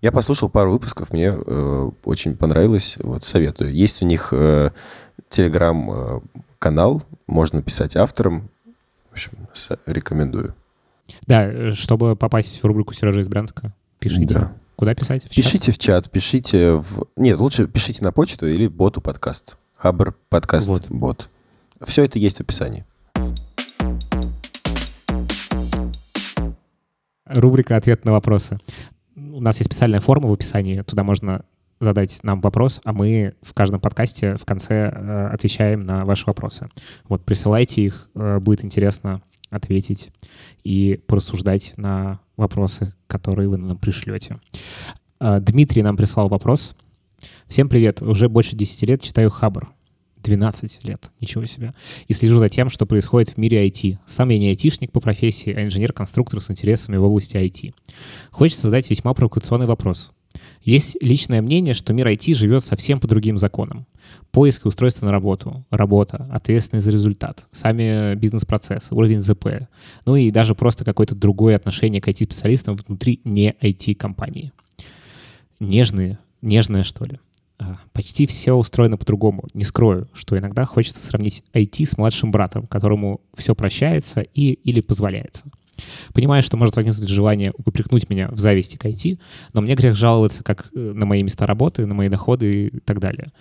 [0.00, 3.74] Я послушал пару выпусков, мне э, очень понравилось, вот советую.
[3.74, 4.70] Есть у них э,
[5.28, 8.48] телеграм-канал, можно писать авторам.
[9.10, 9.32] В общем,
[9.86, 10.54] рекомендую.
[11.26, 14.34] Да, э, чтобы попасть в рубрику Сережа из Брянска, пишите.
[14.34, 14.52] Да.
[14.76, 15.24] Куда писать?
[15.24, 15.34] В чат?
[15.34, 17.06] Пишите в чат, пишите в...
[17.16, 19.56] Нет, лучше пишите на почту или боту подкаст.
[19.76, 20.86] Хабр подкаст Вот.
[20.88, 21.28] бот.
[21.84, 22.84] Все это есть в описании.
[27.26, 28.58] Рубрика «Ответ на вопросы».
[29.16, 30.82] У нас есть специальная форма в описании.
[30.82, 31.44] Туда можно
[31.80, 36.68] задать нам вопрос, а мы в каждом подкасте в конце э, отвечаем на ваши вопросы.
[37.08, 40.10] Вот, присылайте их, э, будет интересно ответить
[40.64, 44.38] и порассуждать на вопросы, которые вы нам пришлете.
[45.20, 46.74] Э, Дмитрий нам прислал вопрос.
[47.48, 48.02] Всем привет.
[48.02, 49.68] Уже больше 10 лет читаю Хабр.
[50.22, 51.74] 12 лет, ничего себе.
[52.08, 53.98] И слежу за тем, что происходит в мире IT.
[54.06, 57.74] Сам я не айтишник по профессии, а инженер-конструктор с интересами в области IT.
[58.30, 60.12] Хочется задать весьма провокационный вопрос.
[60.62, 63.86] Есть личное мнение, что мир IT живет совсем по другим законам.
[64.30, 69.68] Поиск и устройство на работу, работа, ответственность за результат, сами бизнес-процессы, уровень ЗП,
[70.06, 74.52] ну и даже просто какое-то другое отношение к IT-специалистам внутри не IT-компании.
[75.60, 77.18] Нежные, нежное, что ли.
[77.58, 79.44] А, почти все устроено по-другому.
[79.54, 84.80] Не скрою, что иногда хочется сравнить IT с младшим братом, которому все прощается и или
[84.80, 85.44] позволяется.
[86.12, 89.18] Понимаю, что может возникнуть желание упрекнуть меня в зависти к IT,
[89.52, 93.00] но мне грех жаловаться как э, на мои места работы, на мои доходы и так
[93.00, 93.32] далее.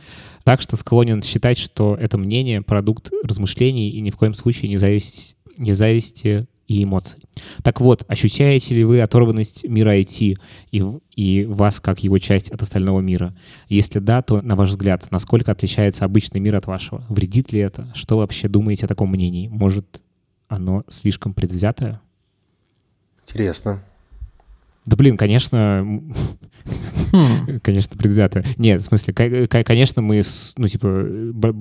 [0.44, 4.78] Так что склонен считать, что это мнение— продукт размышлений и ни в коем случае не
[4.78, 7.24] зависти, не зависти и эмоций.
[7.62, 10.38] Так вот, ощущаете ли вы оторванность мира IT
[10.72, 10.84] и,
[11.16, 13.36] и вас как его часть от остального мира?
[13.70, 17.06] Если да, то, на ваш взгляд, насколько отличается обычный мир от вашего?
[17.10, 17.92] Вредит ли это?
[17.96, 19.48] Что вообще думаете о таком мнении?
[19.48, 20.02] Может,
[20.48, 22.02] оно слишком предвзятое?
[23.26, 23.82] Интересно.
[24.86, 25.86] Да блин, конечно,
[27.11, 27.59] хм.
[27.63, 28.43] конечно, предвзято.
[28.57, 29.13] Нет, в смысле,
[29.47, 30.21] конечно, мы,
[30.57, 31.55] ну, типа,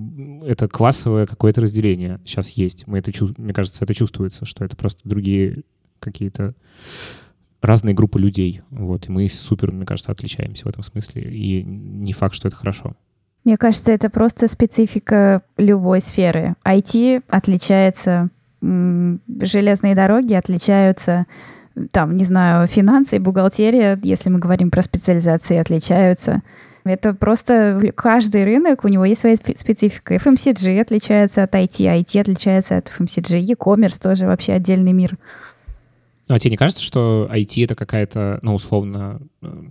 [0.44, 2.86] это классовое какое-то разделение сейчас есть.
[2.86, 5.62] Мы это, мне кажется, это чувствуется, что это просто другие
[6.00, 6.54] какие-то
[7.60, 8.62] разные группы людей.
[8.70, 11.22] Вот, и мы супер, мне кажется, отличаемся в этом смысле.
[11.22, 12.96] И не факт, что это хорошо.
[13.44, 16.54] Мне кажется, это просто специфика любой сферы.
[16.64, 18.30] IT отличается,
[18.62, 21.26] железные дороги отличаются
[21.90, 26.42] там, не знаю, финансы и бухгалтерия, если мы говорим про специализации, отличаются.
[26.84, 30.16] Это просто каждый рынок, у него есть своя специфика.
[30.16, 35.16] FMCG отличается от IT, IT отличается от FMCG, e-commerce тоже вообще отдельный мир.
[36.28, 39.62] Ну, а тебе не кажется, что IT— это какая-то, ну, условно, э,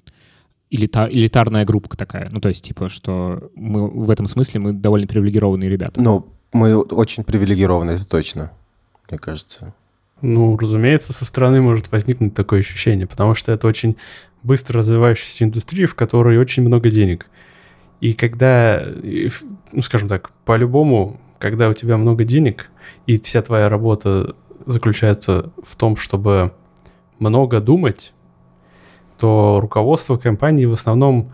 [0.70, 2.30] элита, элитарная группа такая?
[2.32, 6.02] Ну, то есть, типа, что мы в этом смысле мы довольно привилегированные ребята.
[6.02, 8.52] Ну, мы очень привилегированы, это точно,
[9.12, 9.74] мне кажется.
[10.22, 13.98] Ну, разумеется, со стороны может возникнуть такое ощущение, потому что это очень
[14.44, 17.28] быстро развивающаяся индустрия, в которой очень много денег.
[18.00, 18.84] И когда,
[19.72, 22.70] ну, скажем так, по-любому, когда у тебя много денег,
[23.06, 24.36] и вся твоя работа
[24.66, 26.54] заключается в том, чтобы
[27.20, 28.14] много думать,
[29.18, 31.34] то руководство компании в основном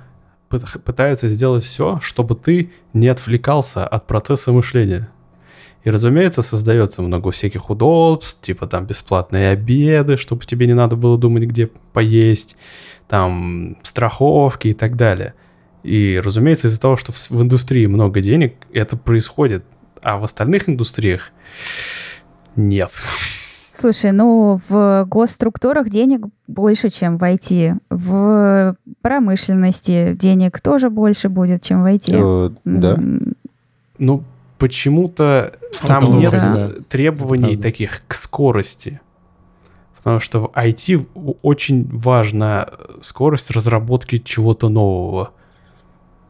[0.49, 5.09] пытается сделать все, чтобы ты не отвлекался от процесса мышления.
[5.87, 11.17] И, разумеется, создается много всяких удобств, типа там бесплатные обеды, чтобы тебе не надо было
[11.17, 12.57] думать, где поесть,
[13.07, 15.33] там страховки и так далее.
[15.83, 19.63] И, разумеется, из-за того, что в, в индустрии много денег, это происходит,
[20.01, 21.31] а в остальных индустриях
[22.57, 22.91] нет.
[23.73, 27.77] Слушай, ну в госструктурах денег больше, чем в IT.
[27.89, 32.11] В промышленности денег тоже больше будет, чем в IT.
[32.11, 32.99] Э, да.
[33.99, 34.23] Ну,
[34.57, 36.69] почему-то там нет да.
[36.89, 39.01] требований таких к скорости.
[39.97, 42.69] Потому что в IT очень важна
[43.01, 45.31] скорость разработки чего-то нового.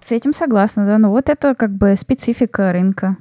[0.01, 0.97] С этим согласна, да.
[0.97, 3.17] Ну вот это как бы специфика рынка.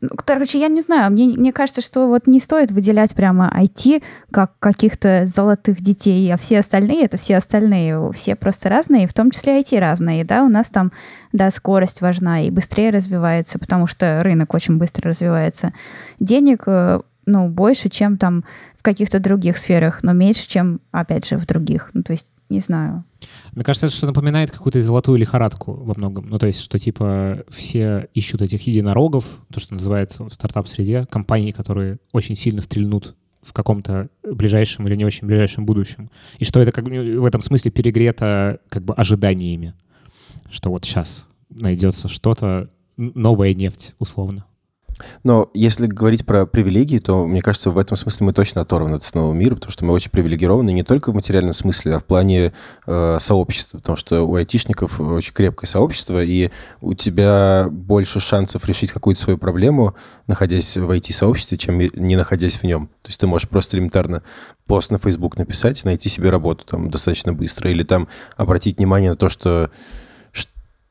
[0.00, 4.02] Ну, короче, я не знаю, мне, мне кажется, что вот не стоит выделять прямо IT
[4.30, 9.30] как каких-то золотых детей, а все остальные— это все остальные, все просто разные, в том
[9.30, 10.92] числе IT разные, да, у нас там,
[11.32, 15.72] да, скорость важна и быстрее развивается, потому что рынок очень быстро развивается.
[16.20, 18.44] Денег, э, ну, больше, чем там
[18.76, 21.90] в каких-то других сферах, но меньше, чем, опять же, в других.
[21.94, 23.04] Ну, то есть не знаю.
[23.52, 26.26] Мне кажется, это что напоминает какую-то золотую лихорадку во многом.
[26.28, 31.50] Ну, то есть, что типа все ищут этих единорогов, то, что называется в стартап-среде, компании,
[31.50, 36.10] которые очень сильно стрельнут в каком-то ближайшем или не очень ближайшем будущем.
[36.38, 39.74] И что это как в этом смысле перегрето как бы ожиданиями,
[40.50, 44.46] что вот сейчас найдется что-то, новая нефть, условно.
[45.24, 49.02] Но если говорить про привилегии, то, мне кажется, в этом смысле мы точно оторваны от
[49.02, 52.52] основного мира, потому что мы очень привилегированы не только в материальном смысле, а в плане
[52.86, 58.92] э, сообщества, потому что у айтишников очень крепкое сообщество, и у тебя больше шансов решить
[58.92, 59.94] какую-то свою проблему,
[60.26, 62.86] находясь в IT-сообществе, чем не находясь в нем.
[63.02, 64.22] То есть ты можешь просто элементарно
[64.66, 69.16] пост на Facebook написать, найти себе работу там достаточно быстро, или там обратить внимание на
[69.16, 69.70] то, что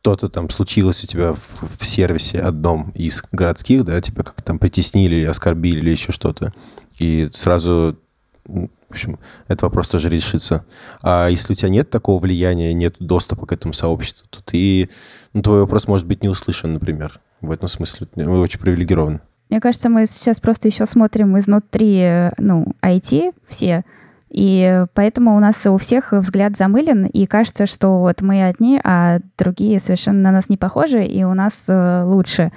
[0.05, 4.59] что-то там случилось у тебя в, в сервисе одном из городских, да, тебя как там
[4.59, 6.53] притеснили или оскорбили или еще что-то,
[6.99, 7.97] и сразу,
[8.45, 10.63] в общем, этот вопрос тоже решится.
[11.01, 14.91] А если у тебя нет такого влияния, нет доступа к этому сообществу, то ты,
[15.33, 17.19] ну, твой вопрос может быть не услышан, например.
[17.41, 19.21] В этом смысле мы очень привилегированы.
[19.49, 23.83] Мне кажется, мы сейчас просто еще смотрим изнутри, ну, IT все,
[24.29, 29.19] и поэтому у нас у всех взгляд замылен, и кажется, что вот мы одни, а
[29.37, 32.51] другие совершенно на нас не похожи, и у нас э, лучше.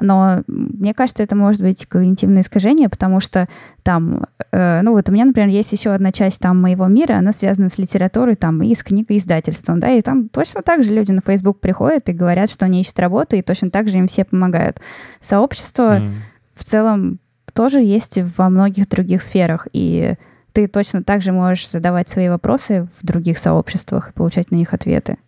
[0.00, 3.48] Но мне кажется, это может быть когнитивное искажение, потому что
[3.82, 7.32] там, э, ну вот у меня, например, есть еще одна часть там моего мира, она
[7.32, 11.20] связана с литературой там и с книгоиздательством, да, и там точно так же люди на
[11.24, 14.80] Facebook приходят и говорят, что они ищут работу, и точно так же им все помогают.
[15.20, 16.12] Сообщество mm.
[16.54, 17.18] в целом
[17.52, 20.16] тоже есть во многих других сферах, и
[20.54, 24.72] ты точно так же можешь задавать свои вопросы в других сообществах и получать на них
[24.72, 25.18] ответы.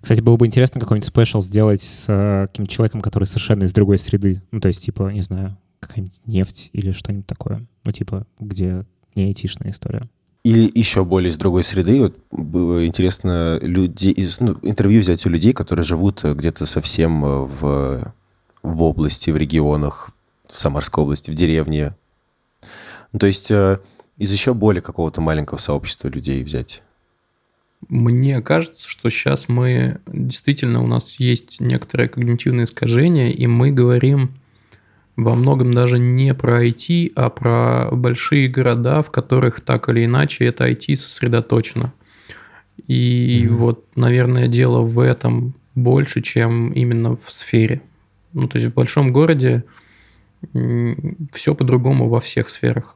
[0.00, 4.00] Кстати, было бы интересно какой-нибудь спешл сделать с э, каким-то человеком, который совершенно из другой
[4.00, 4.42] среды.
[4.50, 7.64] Ну, то есть, типа, не знаю, какая-нибудь нефть или что-нибудь такое.
[7.84, 10.08] Ну, типа, где не айтишная история.
[10.42, 12.00] Или еще более из другой среды.
[12.00, 18.14] Вот было интересно людей, ну, интервью взять у людей, которые живут где-то совсем э, в,
[18.64, 20.10] в области, в регионах,
[20.50, 21.94] в Самарской области, в деревне.
[23.12, 23.78] Ну, то есть э,
[24.18, 26.82] из еще более какого-то маленького сообщества людей взять?
[27.88, 34.30] Мне кажется, что сейчас мы действительно у нас есть некоторое когнитивное искажение, и мы говорим
[35.14, 40.44] во многом даже не про IT, а про большие города, в которых так или иначе
[40.46, 41.92] это IT сосредоточено.
[42.86, 43.48] И mm-hmm.
[43.54, 47.82] вот, наверное, дело в этом больше, чем именно в сфере.
[48.32, 49.64] Ну, то есть в большом городе
[51.32, 52.95] все по-другому во всех сферах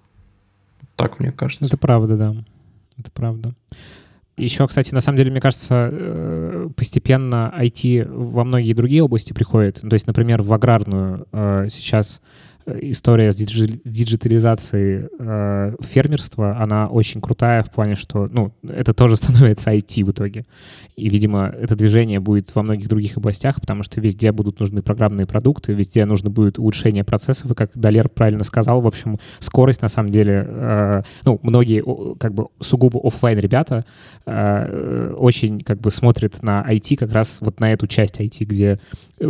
[1.03, 1.67] так, мне кажется.
[1.67, 2.35] Это правда, да.
[2.99, 3.55] Это правда.
[4.37, 9.81] Еще, кстати, на самом деле, мне кажется, э, постепенно IT во многие другие области приходит.
[9.81, 12.23] То есть, например, в аграрную э, сейчас
[12.81, 19.73] история с диджитализацией э, фермерства, она очень крутая в плане, что, ну, это тоже становится
[19.73, 20.47] IT в итоге.
[20.97, 25.27] И, видимо, это движение будет во многих других областях, потому что везде будут нужны программные
[25.27, 29.89] продукты, везде нужно будет улучшение процессов, и, как Далер правильно сказал, в общем, скорость, на
[29.89, 31.83] самом деле, э, ну, многие,
[32.19, 33.85] как бы, сугубо офлайн ребята
[34.27, 38.79] э, очень, как бы, смотрят на IT как раз вот на эту часть IT, где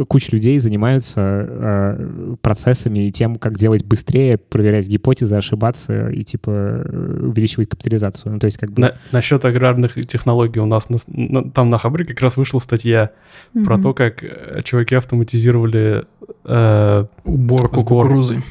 [0.08, 7.68] куча людей занимаются процессами и тем, как делать быстрее, проверять гипотезы, ошибаться и, типа, увеличивать
[7.68, 8.34] капитализацию.
[8.34, 8.82] Ну, то есть, как бы...
[8.82, 13.10] На, насчет аграрных технологий у нас на, на, там на Хабре как раз вышла статья
[13.54, 13.64] mm-hmm.
[13.64, 16.04] про то, как э, чуваки автоматизировали
[16.44, 18.06] э, уборку сбор.
[18.06, 18.42] кукурузы.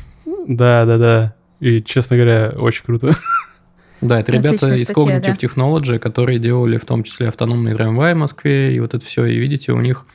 [0.48, 1.36] Да, да, да.
[1.60, 3.16] И, честно говоря, очень круто.
[4.02, 5.34] Да, это ребята из Cognitive да?
[5.34, 9.26] Technology, которые делали в том числе автономный трамвай в Москве, и вот это все.
[9.26, 10.06] И видите, у них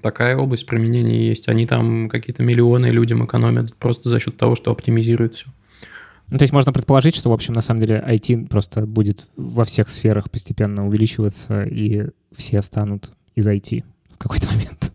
[0.00, 1.48] такая область применения есть.
[1.48, 5.46] Они там какие-то миллионы людям экономят просто за счет того, что оптимизируют все.
[6.30, 9.64] Ну, то есть можно предположить, что, в общем, на самом деле IT просто будет во
[9.64, 13.82] всех сферах постепенно увеличиваться, и все станут из IT
[14.12, 14.92] в какой-то момент.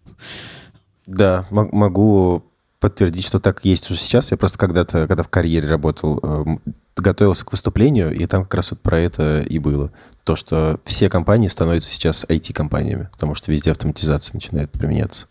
[1.08, 2.43] Да, могу
[2.84, 4.31] подтвердить, что так есть уже сейчас.
[4.31, 6.59] Я просто когда-то, когда в карьере работал, эм,
[6.97, 9.89] готовился к выступлению, и там как раз вот про это и было.
[10.25, 15.27] То, что все компании становятся сейчас IT-компаниями, потому что везде автоматизация начинает применяться.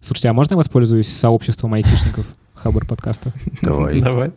[0.00, 3.32] Слушайте, а можно я воспользуюсь сообществом айтишников Хабр подкаста?
[3.62, 4.00] Давай.
[4.00, 4.32] Давай.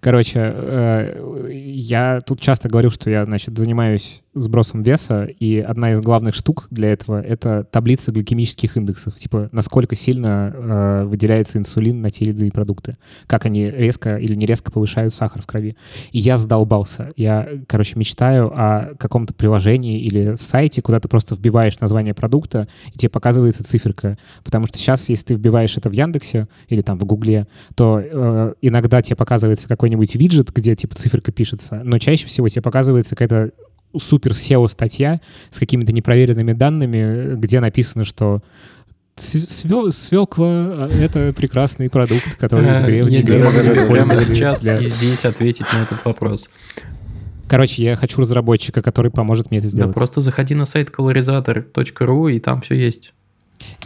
[0.00, 6.00] Короче, э, я тут часто говорю, что я, значит, занимаюсь сбросом веса, и одна из
[6.00, 9.16] главных штук для этого— это таблица гликемических индексов.
[9.16, 12.98] Типа, насколько сильно э, выделяется инсулин на те или иные продукты.
[13.26, 15.76] Как они резко или не резко повышают сахар в крови.
[16.12, 17.10] И я задолбался.
[17.16, 22.98] Я, короче, мечтаю о каком-то приложении или сайте, куда ты просто вбиваешь название продукта, и
[22.98, 24.18] тебе показывается циферка.
[24.44, 28.54] Потому что сейчас, если ты вбиваешь это в Яндексе или там в Гугле, то э,
[28.60, 33.52] иногда тебе показывается какой-нибудь виджет, где типа циферка пишется, но чаще всего тебе показывается какая-то
[33.98, 35.20] супер SEO статья
[35.50, 38.42] с какими-то непроверенными данными, где написано, что
[39.18, 45.66] свекла а,— это прекрасный продукт, который в древние Я могу прямо сейчас и здесь ответить
[45.72, 46.50] на этот вопрос.
[47.48, 49.90] Короче, я хочу разработчика, который поможет мне это сделать.
[49.90, 53.14] Да просто заходи на сайт colorizator.ru, и там все есть.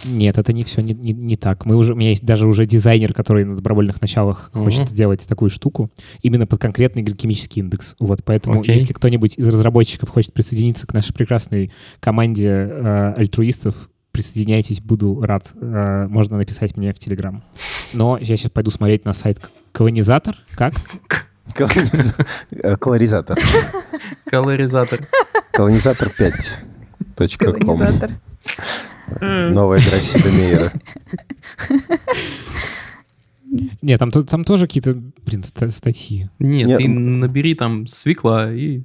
[0.05, 1.67] Нет, это не все не, не, не так.
[1.67, 4.65] Мы уже, у меня есть даже уже дизайнер, который на добровольных началах uh-huh.
[4.65, 5.91] хочет сделать такую штуку
[6.23, 7.97] именно под конкретный гликемический индекс.
[7.99, 8.75] Вот, поэтому okay.
[8.75, 15.53] если кто-нибудь из разработчиков хочет присоединиться к нашей прекрасной команде э, альтруистов, присоединяйтесь, буду рад.
[15.61, 17.43] Э, можно написать мне в Телеграм.
[17.93, 19.41] Но я сейчас пойду смотреть на сайт
[19.73, 20.37] Колонизатор.
[20.55, 20.75] Как?
[22.81, 23.39] Колоризатор.
[24.27, 25.01] Колоризатор.
[25.53, 26.59] Колонизатор 5.
[27.39, 28.11] Колонизатор.
[29.21, 30.73] Новая игра Сидомейра.
[33.83, 34.97] Нет, там, там тоже какие-то,
[35.27, 36.29] блин, статьи.
[36.39, 38.83] Нет, Нет, ты набери там свекла, и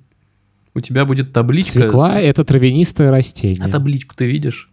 [0.73, 1.73] у тебя будет табличка.
[1.73, 3.63] Свекла— это травянистое растение.
[3.63, 4.71] А табличку ты видишь?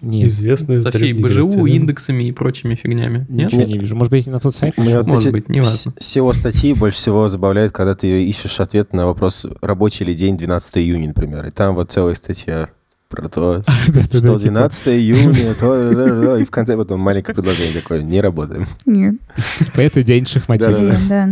[0.00, 0.28] Нет.
[0.28, 3.26] Известная Со всей БЖУ, индексами и прочими фигнями.
[3.28, 3.52] Нет?
[3.52, 3.96] Ничего не вижу.
[3.96, 4.78] Может быть, на тот сайт?
[4.78, 5.92] Мне вот Может быть, неважно.
[5.98, 10.78] SEO статьи больше всего забавляет, когда ты ищешь ответ на вопрос, рабочий ли день 12
[10.78, 11.46] июня, например.
[11.46, 12.68] И там вот целая статья
[13.08, 13.62] про то,
[14.12, 18.66] что 12 июня, то, и в конце потом маленькое предложение такое, не работаем.
[18.86, 19.16] Нет.
[19.58, 20.98] Типа это день шахматиста.
[21.08, 21.30] Да.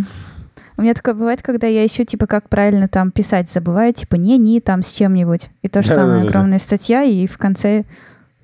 [0.78, 4.61] У меня такое бывает, когда я ищу, типа, как правильно там писать, забываю, типа, не-не,
[4.61, 5.48] там с чем-нибудь.
[5.62, 7.85] И то же самое, огромная статья, и в конце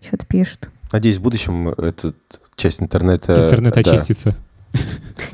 [0.01, 0.71] что-то пишут.
[0.93, 2.15] Надеюсь, в будущем эта
[2.57, 3.47] часть интернета...
[3.47, 4.35] Интернет очистится.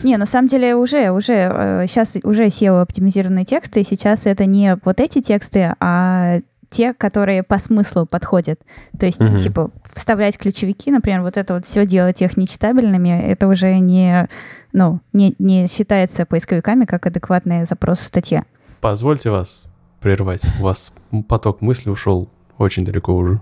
[0.03, 4.99] Не, на самом деле уже, уже, сейчас уже SEO-оптимизированные тексты, и сейчас это не вот
[5.01, 8.61] эти тексты, а те, которые по смыслу подходят.
[8.99, 9.39] То есть, Мгм.
[9.39, 14.29] типа, вставлять ключевики, например, вот это вот все делать их нечитабельными, это уже не,
[14.73, 18.45] ну, не, не считается поисковиками как адекватный запрос в статье.
[18.81, 19.65] Позвольте вас
[20.01, 20.43] прервать.
[20.61, 20.93] У вас
[21.29, 22.29] поток мысли ушел
[22.59, 23.41] очень далеко уже.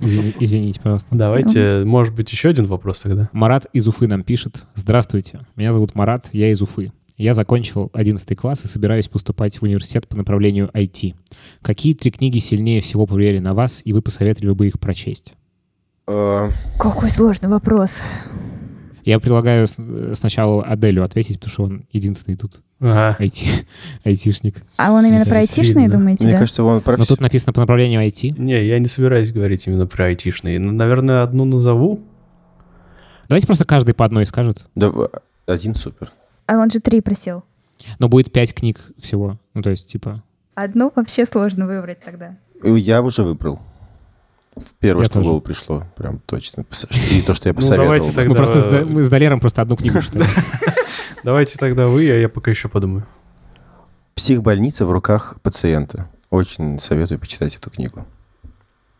[0.00, 1.08] Извини- Извините, пожалуйста.
[1.14, 3.28] Давайте, может быть, еще один вопрос тогда.
[3.32, 4.64] Марат из Уфы нам пишет.
[4.74, 6.92] Здравствуйте, меня зовут Марат, я из Уфы.
[7.16, 11.14] Я закончил 11 класс и собираюсь поступать в университет по направлению IT.
[11.62, 15.34] Какие три книги сильнее всего повлияли на вас, и вы посоветовали бы их прочесть?
[16.08, 17.92] Э, Какой сложный вопрос.
[19.04, 23.16] Я предлагаю э, сначала Аделю ответить, потому что он единственный тут Ага.
[23.22, 23.44] IT,
[24.04, 24.62] айтишник.
[24.76, 26.40] А он именно про айтишные, думаете, Мне да?
[26.40, 28.34] кажется, он про Но тут написано по направлению IT.
[28.38, 30.58] Не, я не собираюсь говорить именно про айтишные.
[30.58, 32.00] Ну, Наверное, одну назову.
[33.28, 34.66] Давайте просто каждый по одной скажет.
[34.74, 34.92] Да,
[35.46, 36.10] один супер.
[36.46, 37.42] А он же три просил.
[37.98, 39.38] Но будет пять книг всего.
[39.54, 40.22] Ну, то есть, типа...
[40.54, 42.36] Одну вообще сложно выбрать тогда.
[42.62, 43.60] И Я уже выбрал.
[44.78, 45.24] Первое, Я что в тоже.
[45.26, 45.84] голову пришло.
[45.96, 46.64] Прям точно.
[47.10, 47.86] И то, что я Ну, посоветовал.
[47.86, 48.14] давайте бы.
[48.14, 50.24] так- Мы Тогда- просто с, мы с Далером просто одну книгу читали.
[51.24, 53.06] Давайте тогда вы, а я пока еще подумаю.
[54.14, 56.08] Психбольница в руках пациента.
[56.30, 58.06] Очень советую почитать эту книгу.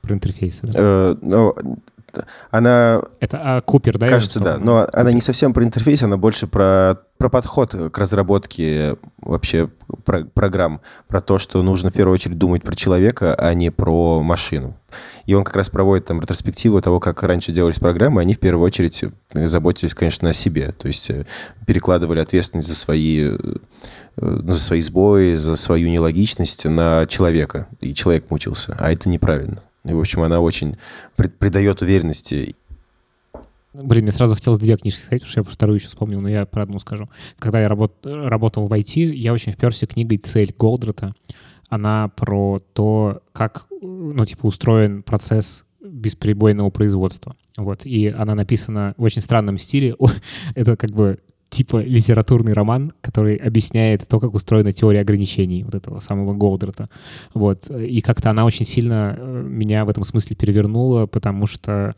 [0.01, 0.67] Про интерфейсы.
[0.67, 1.17] да.
[2.51, 4.09] Она, Это а, Купер, да?
[4.09, 8.97] кажется, да, но она не совсем про интерфейс, она больше про, про подход к разработке
[9.21, 9.69] вообще
[10.05, 14.23] про- программ, про то, что нужно в первую очередь думать про человека, а не про
[14.23, 14.77] машину.
[15.27, 18.65] И он как раз проводит там ретроспективу того, как раньше делались программы, они в первую
[18.67, 21.27] очередь э, заботились, конечно, о себе, то есть э,
[21.67, 23.37] перекладывали ответственность за свои, э,
[24.17, 29.63] за свои сбои, за свою нелогичность на человека, и человек мучился, а это неправильно.
[29.85, 30.77] И, в общем, она очень
[31.17, 32.55] прид- придает уверенности
[33.75, 36.47] Блин, мне сразу хотелось две книжки сказать, потому что я вторую еще вспомнил, но я
[36.47, 37.09] про одну скажу.
[37.41, 41.13] Когда я работ- работал в IT, я очень вперся книгой «Цель» Голдрата.
[41.69, 47.35] Она про то, как, ну, типа, устроен процесс бесперебойного производства.
[47.57, 47.85] Вот.
[47.85, 49.97] И она написана в очень странном стиле.
[50.55, 51.19] Это как бы
[51.55, 56.89] типа литературный роман, который объясняет то, как устроена теория ограничений вот этого самого Голдрата.
[57.33, 57.71] Вот.
[57.71, 61.95] И как-то она очень сильно э, меня в этом смысле перевернула, потому что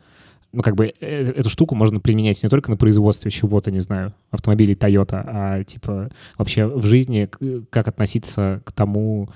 [0.53, 4.13] ну, как бы э, эту штуку можно применять не только на производстве чего-то, не знаю,
[4.29, 7.27] автомобилей Toyota, а типа вообще в жизни,
[7.69, 9.29] как относиться к тому,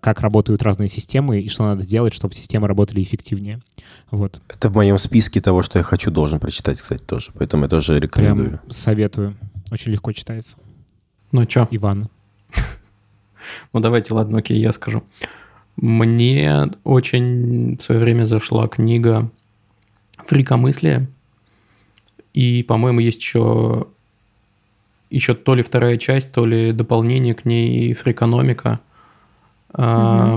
[0.00, 3.60] как работают разные системы и что надо делать, чтобы системы работали эффективнее.
[4.10, 4.40] Вот.
[4.48, 7.32] Это в моем списке того, что я хочу, должен прочитать, кстати, тоже.
[7.34, 8.50] Поэтому я тоже рекомендую.
[8.50, 9.36] Прям советую.
[9.70, 10.56] Очень легко читается.
[11.32, 11.66] Ну чё?
[11.70, 12.08] Иван.
[13.72, 15.04] Ну давайте, ладно, окей, я скажу.
[15.76, 19.30] Мне очень в свое время зашла книга
[20.16, 21.06] «Фрикомыслие».
[22.32, 23.86] И, по-моему, есть еще,
[25.10, 28.80] еще то ли вторая часть, то ли дополнение к ней «Фрикономика».
[29.72, 30.36] А,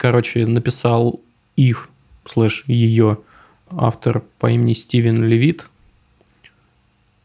[0.00, 1.20] Короче, написал
[1.56, 1.90] их,
[2.24, 3.18] слэш, ее
[3.68, 5.68] автор по имени Стивен Левит.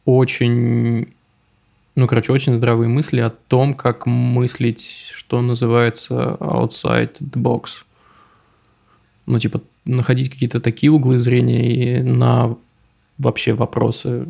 [0.03, 1.14] Очень
[1.95, 7.85] ну, короче, очень здравые мысли о том, как мыслить, что называется outside the box.
[9.25, 12.57] Ну, типа, находить какие-то такие углы зрения и на
[13.17, 14.27] вообще вопросы,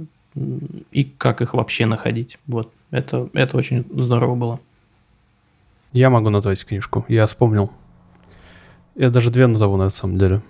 [0.91, 2.37] и как их вообще находить.
[2.45, 4.59] Вот, это, это очень здорово было.
[5.91, 7.05] Я могу назвать книжку.
[7.07, 7.71] Я вспомнил.
[8.95, 10.41] Я даже две назову, на самом деле.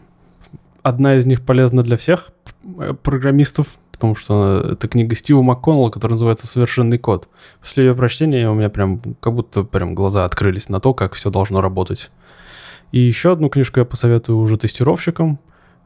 [0.83, 2.31] Одна из них полезна для всех
[2.79, 7.27] э, программистов, потому что это книга Стива МакКоннелла, которая называется «Совершенный код».
[7.59, 11.29] После ее прочтения у меня прям как будто прям глаза открылись на то, как все
[11.29, 12.11] должно работать.
[12.91, 15.39] И еще одну книжку я посоветую уже тестировщикам.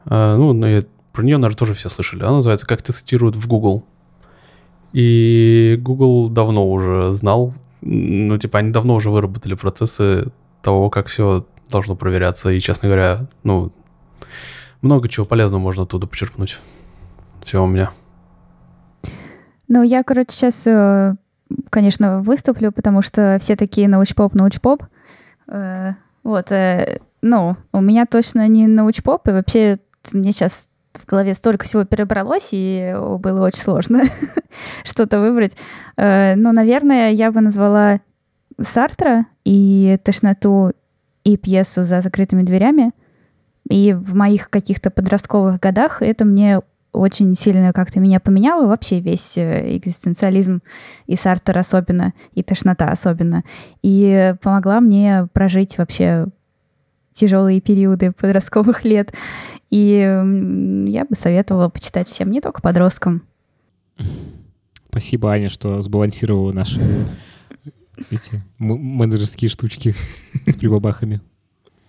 [0.04, 0.52] А, Ну,
[1.12, 2.22] про нее, наверное, тоже все слышали.
[2.22, 3.84] Она называется «Как тестируют в Google».
[4.92, 10.32] И Google давно уже знал, ну, типа, они давно уже выработали процессы
[10.62, 12.50] того, как все должно проверяться.
[12.50, 13.72] И, честно говоря, ну,
[14.82, 16.58] много чего полезного можно оттуда почерпнуть.
[17.42, 17.90] Все у меня.
[19.72, 20.66] Ну, я, короче, сейчас,
[21.70, 24.82] конечно, выступлю, потому что все такие научпоп, научпоп.
[25.46, 25.92] Э,
[26.24, 29.78] Вот, э, ну, у меня точно не научпоп, и вообще
[30.12, 34.02] мне сейчас в голове столько всего перебралось, и было очень сложно
[34.84, 35.56] что-то выбрать.
[35.96, 38.00] Э, Ну, наверное, я бы назвала
[38.60, 40.72] Сартра и «Тошноту»
[41.22, 42.90] и пьесу «За закрытыми дверями».
[43.70, 46.60] И в моих каких-то подростковых годах это мне
[46.92, 50.62] очень сильно как-то меня поменяло, вообще весь э, экзистенциализм
[51.06, 53.44] и Сартер особенно, и тошнота особенно.
[53.82, 56.26] И помогла мне прожить вообще
[57.12, 59.12] тяжелые периоды подростковых лет.
[59.70, 63.22] И я бы советовала почитать всем, не только подросткам.
[64.88, 66.80] Спасибо, Аня, что сбалансировала наши
[68.10, 69.94] эти менеджерские штучки
[70.46, 71.20] с прибабахами.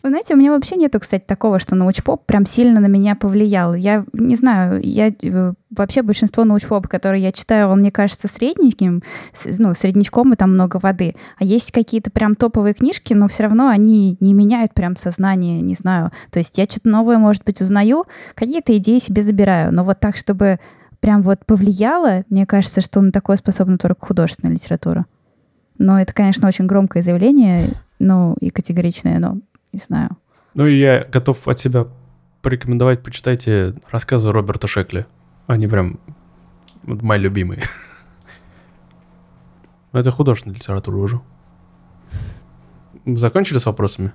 [0.03, 3.76] Вы знаете, у меня вообще нету, кстати, такого, что научпоп прям сильно на меня повлиял.
[3.76, 9.03] Я не знаю, я э, вообще большинство научпоп, которые я читаю, он мне кажется средненьким,
[9.60, 11.15] ну, среднячком, и там много воды.
[11.38, 15.76] А есть какие-то прям топовые книжки, но все равно они не меняют прям сознание, не
[15.76, 16.11] знаю.
[16.32, 19.72] То есть я что-то новое, может быть, узнаю, какие-то идеи себе забираю.
[19.72, 20.60] Но вот так, чтобы
[20.99, 25.06] прям вот повлияло, мне кажется, что на такое способна только художественная литература.
[25.78, 27.69] Но это, конечно, очень громкое заявление,
[27.99, 29.38] ну, и категоричное, но
[29.73, 30.18] не знаю.
[30.53, 31.88] Ну и я готов от себя
[32.41, 35.06] порекомендовать, почитайте рассказы Роберта Шекли.
[35.48, 35.99] Они прям
[36.84, 37.64] вот мои любимые.
[39.91, 41.22] Это художественная литература уже.
[43.06, 44.14] Закончили с вопросами?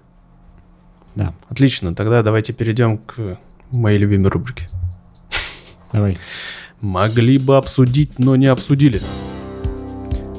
[1.14, 1.34] Да.
[1.48, 3.38] Отлично, тогда давайте перейдем к
[3.72, 4.66] моей любимой рубрике.
[5.92, 6.18] Давай.
[6.80, 9.00] Могли бы обсудить, но не обсудили.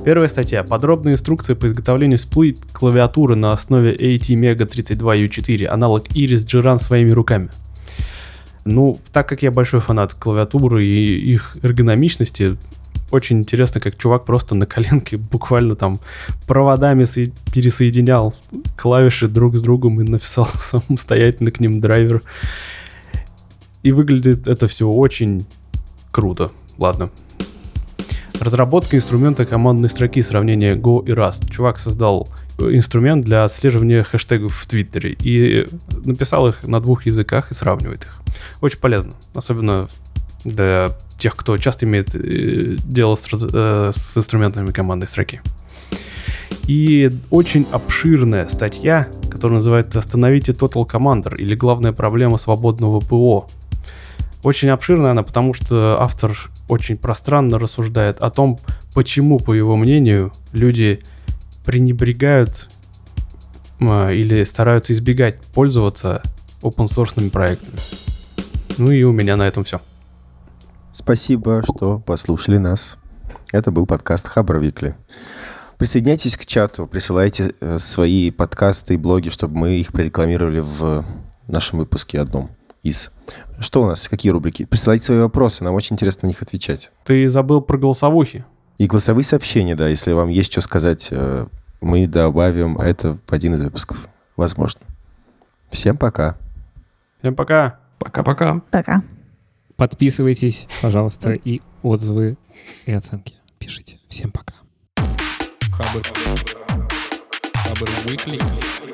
[0.07, 0.63] Первая статья.
[0.63, 7.49] Подробные инструкции по изготовлению сплит клавиатуры на основе ATmega 32U4, аналог Iris Giran своими руками.
[8.63, 12.55] Ну, так как я большой фанат клавиатуры и их эргономичности,
[13.11, 15.99] очень интересно, как чувак просто на коленке буквально там
[16.47, 17.03] проводами
[17.51, 18.33] пересоединял
[18.77, 22.21] клавиши друг с другом и написал самостоятельно к ним драйвер.
[23.83, 25.45] И выглядит это все очень
[26.11, 26.49] круто.
[26.77, 27.09] Ладно,
[28.39, 31.49] Разработка инструмента командной строки сравнения Go и Rust.
[31.49, 35.67] Чувак создал инструмент для отслеживания хэштегов в Твиттере и
[36.05, 38.21] написал их на двух языках и сравнивает их.
[38.61, 39.87] Очень полезно, особенно
[40.43, 45.41] для тех, кто часто имеет э, дело с, э, с инструментами командной строки.
[46.67, 53.47] И очень обширная статья, которая называется «Остановите Total Commander» или «Главная проблема свободного ПО».
[54.43, 56.37] Очень обширная она, потому что автор
[56.67, 58.59] очень пространно рассуждает о том,
[58.93, 61.01] почему, по его мнению, люди
[61.65, 62.69] пренебрегают
[63.79, 66.21] или стараются избегать пользоваться
[66.61, 67.79] open source проектами.
[68.77, 69.81] Ну и у меня на этом все.
[70.93, 72.97] Спасибо, что послушали нас.
[73.51, 74.61] Это был подкаст Хабр.
[75.77, 81.05] Присоединяйтесь к чату, присылайте э, свои подкасты и блоги, чтобы мы их прорекламировали в
[81.47, 82.49] нашем выпуске одном
[82.81, 83.11] из.
[83.59, 84.07] Что у нас?
[84.07, 84.65] Какие рубрики?
[84.65, 86.91] Присылайте свои вопросы, нам очень интересно на них отвечать.
[87.05, 88.45] Ты забыл про голосовухи.
[88.77, 91.47] И голосовые сообщения, да, если вам есть что сказать, э,
[91.81, 94.07] мы добавим это в один из выпусков.
[94.35, 94.81] Возможно.
[95.69, 96.37] Всем пока.
[97.19, 97.79] Всем пока.
[97.97, 98.61] Пока-пока.
[98.69, 99.01] Пока.
[99.75, 102.37] Подписывайтесь, пожалуйста, и отзывы
[102.85, 103.99] и оценки пишите.
[104.07, 104.53] Всем пока.
[105.71, 106.01] Хабр.
[107.53, 108.86] Хабр Weekly.